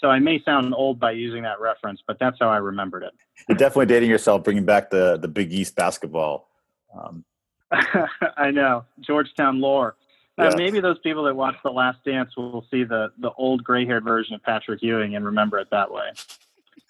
So 0.00 0.08
I 0.08 0.18
may 0.18 0.42
sound 0.42 0.74
old 0.74 1.00
by 1.00 1.12
using 1.12 1.42
that 1.42 1.60
reference, 1.60 2.02
but 2.06 2.18
that's 2.18 2.38
how 2.38 2.48
I 2.48 2.58
remembered 2.58 3.02
it. 3.02 3.12
You're 3.48 3.58
definitely 3.58 3.86
dating 3.86 4.10
yourself, 4.10 4.44
bringing 4.44 4.64
back 4.64 4.90
the 4.90 5.16
the 5.16 5.28
Big 5.28 5.52
East 5.52 5.74
basketball. 5.74 6.48
Um, 6.96 7.24
I 8.36 8.50
know 8.50 8.84
Georgetown 9.00 9.60
lore. 9.60 9.96
Uh, 10.36 10.54
maybe 10.56 10.78
those 10.78 11.00
people 11.00 11.24
that 11.24 11.34
watch 11.34 11.56
The 11.64 11.70
Last 11.70 11.98
Dance 12.04 12.36
will 12.36 12.64
see 12.70 12.84
the 12.84 13.10
the 13.18 13.32
old 13.32 13.64
gray 13.64 13.86
haired 13.86 14.04
version 14.04 14.34
of 14.34 14.42
Patrick 14.44 14.82
Ewing 14.82 15.16
and 15.16 15.24
remember 15.24 15.58
it 15.58 15.68
that 15.72 15.90
way. 15.92 16.10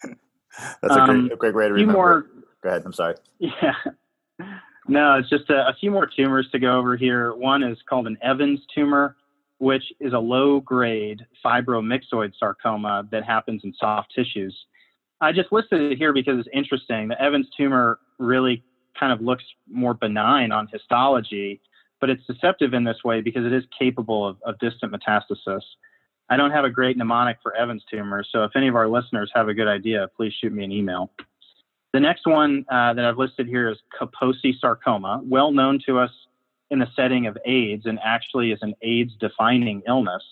That's 0.82 0.96
a 0.96 1.06
great, 1.06 1.32
a 1.32 1.36
great 1.36 1.54
way 1.54 1.68
to 1.68 1.74
remember. 1.74 1.92
More, 1.92 2.26
Go 2.62 2.68
ahead. 2.68 2.82
I'm 2.84 2.92
sorry. 2.92 3.14
Yeah. 3.38 3.74
No, 4.88 5.18
it's 5.18 5.28
just 5.28 5.50
a, 5.50 5.68
a, 5.68 5.76
few 5.78 5.90
more 5.90 6.06
tumors 6.06 6.48
to 6.52 6.58
go 6.58 6.78
over 6.78 6.96
here. 6.96 7.34
One 7.34 7.62
is 7.62 7.76
called 7.88 8.06
an 8.06 8.16
Evans 8.22 8.60
tumor, 8.74 9.16
which 9.58 9.84
is 10.00 10.14
a 10.14 10.18
low 10.18 10.60
grade 10.60 11.20
fibromyxoid 11.44 12.32
sarcoma 12.38 13.06
that 13.12 13.22
happens 13.22 13.60
in 13.64 13.74
soft 13.78 14.12
tissues. 14.16 14.56
I 15.20 15.32
just 15.32 15.52
listed 15.52 15.92
it 15.92 15.98
here 15.98 16.14
because 16.14 16.38
it's 16.38 16.48
interesting. 16.54 17.08
The 17.08 17.20
Evans 17.20 17.48
tumor 17.54 17.98
really 18.18 18.64
kind 18.98 19.12
of 19.12 19.20
looks 19.20 19.44
more 19.70 19.92
benign 19.92 20.52
on 20.52 20.68
histology, 20.72 21.60
but 22.00 22.08
it's 22.08 22.24
deceptive 22.26 22.72
in 22.72 22.84
this 22.84 23.04
way 23.04 23.20
because 23.20 23.44
it 23.44 23.52
is 23.52 23.64
capable 23.78 24.26
of, 24.26 24.38
of 24.46 24.58
distant 24.58 24.92
metastasis. 24.92 25.60
I 26.30 26.36
don't 26.36 26.50
have 26.50 26.64
a 26.64 26.70
great 26.70 26.96
mnemonic 26.96 27.38
for 27.42 27.54
Evans 27.54 27.84
tumor, 27.90 28.24
so 28.30 28.44
if 28.44 28.52
any 28.56 28.68
of 28.68 28.76
our 28.76 28.88
listeners 28.88 29.30
have 29.34 29.48
a 29.48 29.54
good 29.54 29.68
idea, 29.68 30.08
please 30.16 30.32
shoot 30.40 30.52
me 30.52 30.64
an 30.64 30.72
email. 30.72 31.10
The 31.92 32.00
next 32.00 32.26
one 32.26 32.66
uh, 32.70 32.92
that 32.94 33.04
I've 33.04 33.16
listed 33.16 33.46
here 33.46 33.70
is 33.70 33.78
Kaposi 33.98 34.58
sarcoma, 34.60 35.22
well 35.24 35.52
known 35.52 35.80
to 35.86 35.98
us 35.98 36.10
in 36.70 36.78
the 36.80 36.88
setting 36.94 37.26
of 37.26 37.38
AIDS 37.46 37.86
and 37.86 37.98
actually 38.04 38.52
is 38.52 38.58
an 38.60 38.74
AIDS 38.82 39.12
defining 39.18 39.82
illness. 39.88 40.22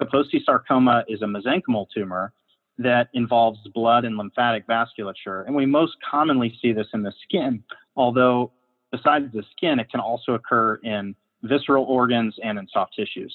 Kaposi 0.00 0.42
sarcoma 0.44 1.04
is 1.08 1.20
a 1.22 1.26
mesenchymal 1.26 1.86
tumor 1.94 2.32
that 2.78 3.08
involves 3.12 3.58
blood 3.74 4.04
and 4.04 4.16
lymphatic 4.16 4.66
vasculature. 4.66 5.46
And 5.46 5.54
we 5.54 5.66
most 5.66 5.92
commonly 6.08 6.58
see 6.60 6.72
this 6.72 6.88
in 6.94 7.02
the 7.02 7.12
skin, 7.22 7.62
although 7.96 8.50
besides 8.90 9.32
the 9.32 9.44
skin, 9.56 9.78
it 9.78 9.90
can 9.90 10.00
also 10.00 10.32
occur 10.32 10.76
in 10.76 11.14
visceral 11.42 11.84
organs 11.84 12.34
and 12.42 12.58
in 12.58 12.66
soft 12.72 12.94
tissues. 12.96 13.34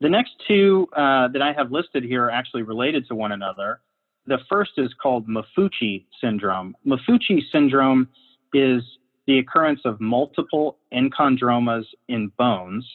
The 0.00 0.08
next 0.08 0.32
two 0.46 0.88
uh, 0.94 1.28
that 1.28 1.42
I 1.42 1.52
have 1.52 1.72
listed 1.72 2.04
here 2.04 2.24
are 2.24 2.30
actually 2.30 2.62
related 2.62 3.08
to 3.08 3.14
one 3.14 3.32
another. 3.32 3.80
The 4.26 4.38
first 4.48 4.72
is 4.76 4.92
called 5.00 5.28
Maffucci 5.28 6.04
syndrome. 6.20 6.76
Maffucci 6.84 7.42
syndrome 7.52 8.08
is 8.52 8.82
the 9.26 9.38
occurrence 9.38 9.80
of 9.84 10.00
multiple 10.00 10.78
enchondromas 10.92 11.84
in 12.08 12.32
bones, 12.36 12.86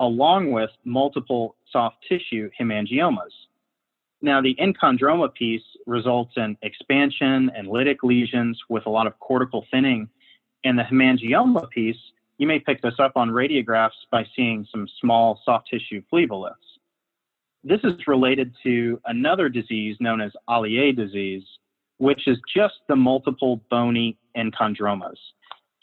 along 0.00 0.50
with 0.50 0.70
multiple 0.84 1.56
soft 1.70 1.96
tissue 2.08 2.50
hemangiomas. 2.60 3.32
Now, 4.20 4.40
the 4.40 4.56
enchondroma 4.60 5.32
piece 5.34 5.62
results 5.86 6.32
in 6.36 6.56
expansion 6.62 7.50
and 7.56 7.68
lytic 7.68 7.98
lesions 8.02 8.58
with 8.68 8.86
a 8.86 8.90
lot 8.90 9.06
of 9.06 9.18
cortical 9.18 9.66
thinning. 9.70 10.08
And 10.64 10.78
the 10.78 10.84
hemangioma 10.84 11.68
piece, 11.70 11.96
you 12.38 12.46
may 12.46 12.60
pick 12.60 12.82
this 12.82 12.94
up 13.00 13.12
on 13.16 13.30
radiographs 13.30 14.06
by 14.10 14.24
seeing 14.34 14.66
some 14.70 14.86
small 15.00 15.40
soft 15.44 15.68
tissue 15.68 16.02
phleboliths. 16.12 16.71
This 17.64 17.80
is 17.84 17.94
related 18.08 18.52
to 18.64 19.00
another 19.06 19.48
disease 19.48 19.96
known 20.00 20.20
as 20.20 20.32
Ollier 20.48 20.92
disease, 20.94 21.44
which 21.98 22.26
is 22.26 22.36
just 22.54 22.74
the 22.88 22.96
multiple 22.96 23.60
bony 23.70 24.18
enchondromas. 24.36 25.16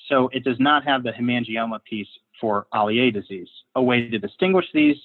So 0.10 0.30
it 0.34 0.44
does 0.44 0.60
not 0.60 0.84
have 0.84 1.04
the 1.04 1.12
hemangioma 1.12 1.82
piece 1.86 2.08
for 2.42 2.68
Ollier 2.74 3.14
disease. 3.14 3.48
A 3.76 3.82
way 3.82 4.10
to 4.10 4.20
distinguish 4.20 4.66
these, 4.74 4.98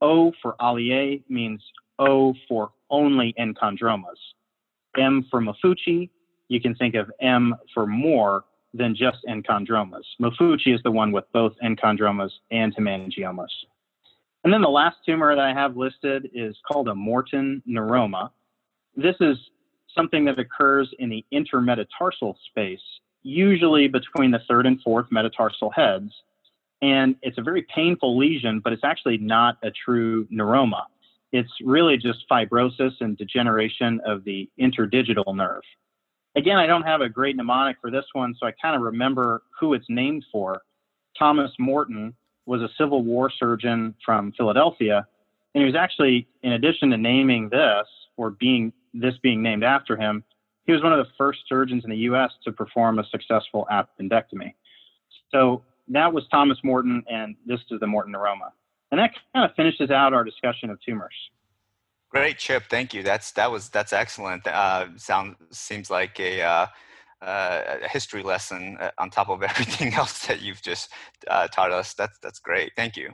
O 0.00 0.32
for 0.42 0.56
Ollier 0.60 1.22
means 1.28 1.62
O 2.00 2.34
for 2.48 2.72
only 2.90 3.32
enchondromas. 3.38 4.18
M 4.96 5.24
for 5.30 5.40
Maffucci, 5.40 6.10
you 6.48 6.60
can 6.60 6.74
think 6.74 6.96
of 6.96 7.10
M 7.20 7.54
for 7.72 7.86
more 7.86 8.44
than 8.74 8.96
just 8.96 9.18
enchondromas. 9.28 10.04
Maffucci 10.20 10.74
is 10.74 10.80
the 10.82 10.90
one 10.90 11.12
with 11.12 11.24
both 11.32 11.52
enchondromas 11.62 12.30
and 12.50 12.74
hemangiomas. 12.74 13.46
And 14.48 14.54
then 14.54 14.62
the 14.62 14.70
last 14.70 14.96
tumor 15.04 15.36
that 15.36 15.42
I 15.42 15.52
have 15.52 15.76
listed 15.76 16.30
is 16.32 16.56
called 16.66 16.88
a 16.88 16.94
Morton 16.94 17.62
neuroma. 17.68 18.30
This 18.96 19.16
is 19.20 19.36
something 19.94 20.24
that 20.24 20.38
occurs 20.38 20.88
in 20.98 21.10
the 21.10 21.22
intermetatarsal 21.34 22.34
space, 22.48 22.80
usually 23.22 23.88
between 23.88 24.30
the 24.30 24.40
third 24.48 24.64
and 24.64 24.80
fourth 24.80 25.04
metatarsal 25.10 25.68
heads. 25.68 26.10
And 26.80 27.14
it's 27.20 27.36
a 27.36 27.42
very 27.42 27.66
painful 27.74 28.16
lesion, 28.16 28.60
but 28.64 28.72
it's 28.72 28.84
actually 28.84 29.18
not 29.18 29.58
a 29.62 29.70
true 29.70 30.26
neuroma. 30.28 30.84
It's 31.30 31.52
really 31.62 31.98
just 31.98 32.20
fibrosis 32.26 32.92
and 33.00 33.18
degeneration 33.18 34.00
of 34.06 34.24
the 34.24 34.48
interdigital 34.58 35.36
nerve. 35.36 35.60
Again, 36.36 36.56
I 36.56 36.66
don't 36.66 36.84
have 36.84 37.02
a 37.02 37.08
great 37.10 37.36
mnemonic 37.36 37.76
for 37.82 37.90
this 37.90 38.06
one, 38.14 38.34
so 38.40 38.46
I 38.46 38.52
kind 38.52 38.74
of 38.74 38.80
remember 38.80 39.42
who 39.60 39.74
it's 39.74 39.90
named 39.90 40.24
for. 40.32 40.62
Thomas 41.18 41.50
Morton 41.58 42.14
was 42.48 42.62
a 42.62 42.68
Civil 42.78 43.02
War 43.02 43.30
surgeon 43.30 43.94
from 44.04 44.32
Philadelphia, 44.32 45.06
and 45.54 45.62
he 45.62 45.66
was 45.66 45.76
actually, 45.76 46.26
in 46.42 46.52
addition 46.52 46.90
to 46.90 46.96
naming 46.96 47.48
this 47.50 47.86
or 48.16 48.30
being 48.30 48.72
this 48.94 49.14
being 49.22 49.42
named 49.42 49.62
after 49.62 49.96
him, 49.96 50.24
he 50.66 50.72
was 50.72 50.82
one 50.82 50.92
of 50.92 50.98
the 50.98 51.12
first 51.16 51.40
surgeons 51.46 51.84
in 51.84 51.90
the 51.90 51.96
U.S. 51.98 52.30
to 52.44 52.52
perform 52.52 52.98
a 52.98 53.04
successful 53.10 53.66
appendectomy. 53.70 54.54
So 55.30 55.62
that 55.88 56.12
was 56.12 56.24
Thomas 56.30 56.58
Morton, 56.64 57.02
and 57.08 57.36
this 57.46 57.60
is 57.70 57.80
the 57.80 57.86
Morton 57.86 58.14
neuroma. 58.14 58.50
And 58.90 58.98
that 58.98 59.10
kind 59.34 59.48
of 59.48 59.54
finishes 59.54 59.90
out 59.90 60.14
our 60.14 60.24
discussion 60.24 60.70
of 60.70 60.80
tumors. 60.80 61.14
Great, 62.08 62.38
Chip. 62.38 62.64
Thank 62.70 62.94
you. 62.94 63.02
That's 63.02 63.32
that 63.32 63.50
was 63.50 63.68
that's 63.68 63.92
excellent. 63.92 64.46
Uh, 64.46 64.86
sound 64.96 65.36
seems 65.50 65.90
like 65.90 66.18
a, 66.18 66.40
uh, 66.40 66.66
uh, 67.22 67.78
a 67.82 67.88
history 67.88 68.22
lesson 68.22 68.76
uh, 68.80 68.90
on 68.98 69.10
top 69.10 69.28
of 69.28 69.42
everything 69.50 69.94
else 69.94 70.26
that 70.26 70.42
you've 70.42 70.62
just 70.62 70.90
uh, 71.28 71.48
taught 71.48 71.72
us. 71.72 71.94
That's 71.94 72.18
that's 72.20 72.38
great. 72.38 72.72
Thank 72.76 72.96
you. 72.96 73.10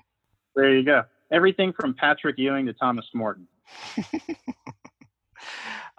There 0.54 0.74
you 0.74 0.84
go. 0.84 1.02
Everything 1.32 1.72
from 1.72 1.94
Patrick 1.94 2.38
Ewing 2.38 2.66
to 2.66 2.72
Thomas 2.72 3.08
Morton. 3.14 3.48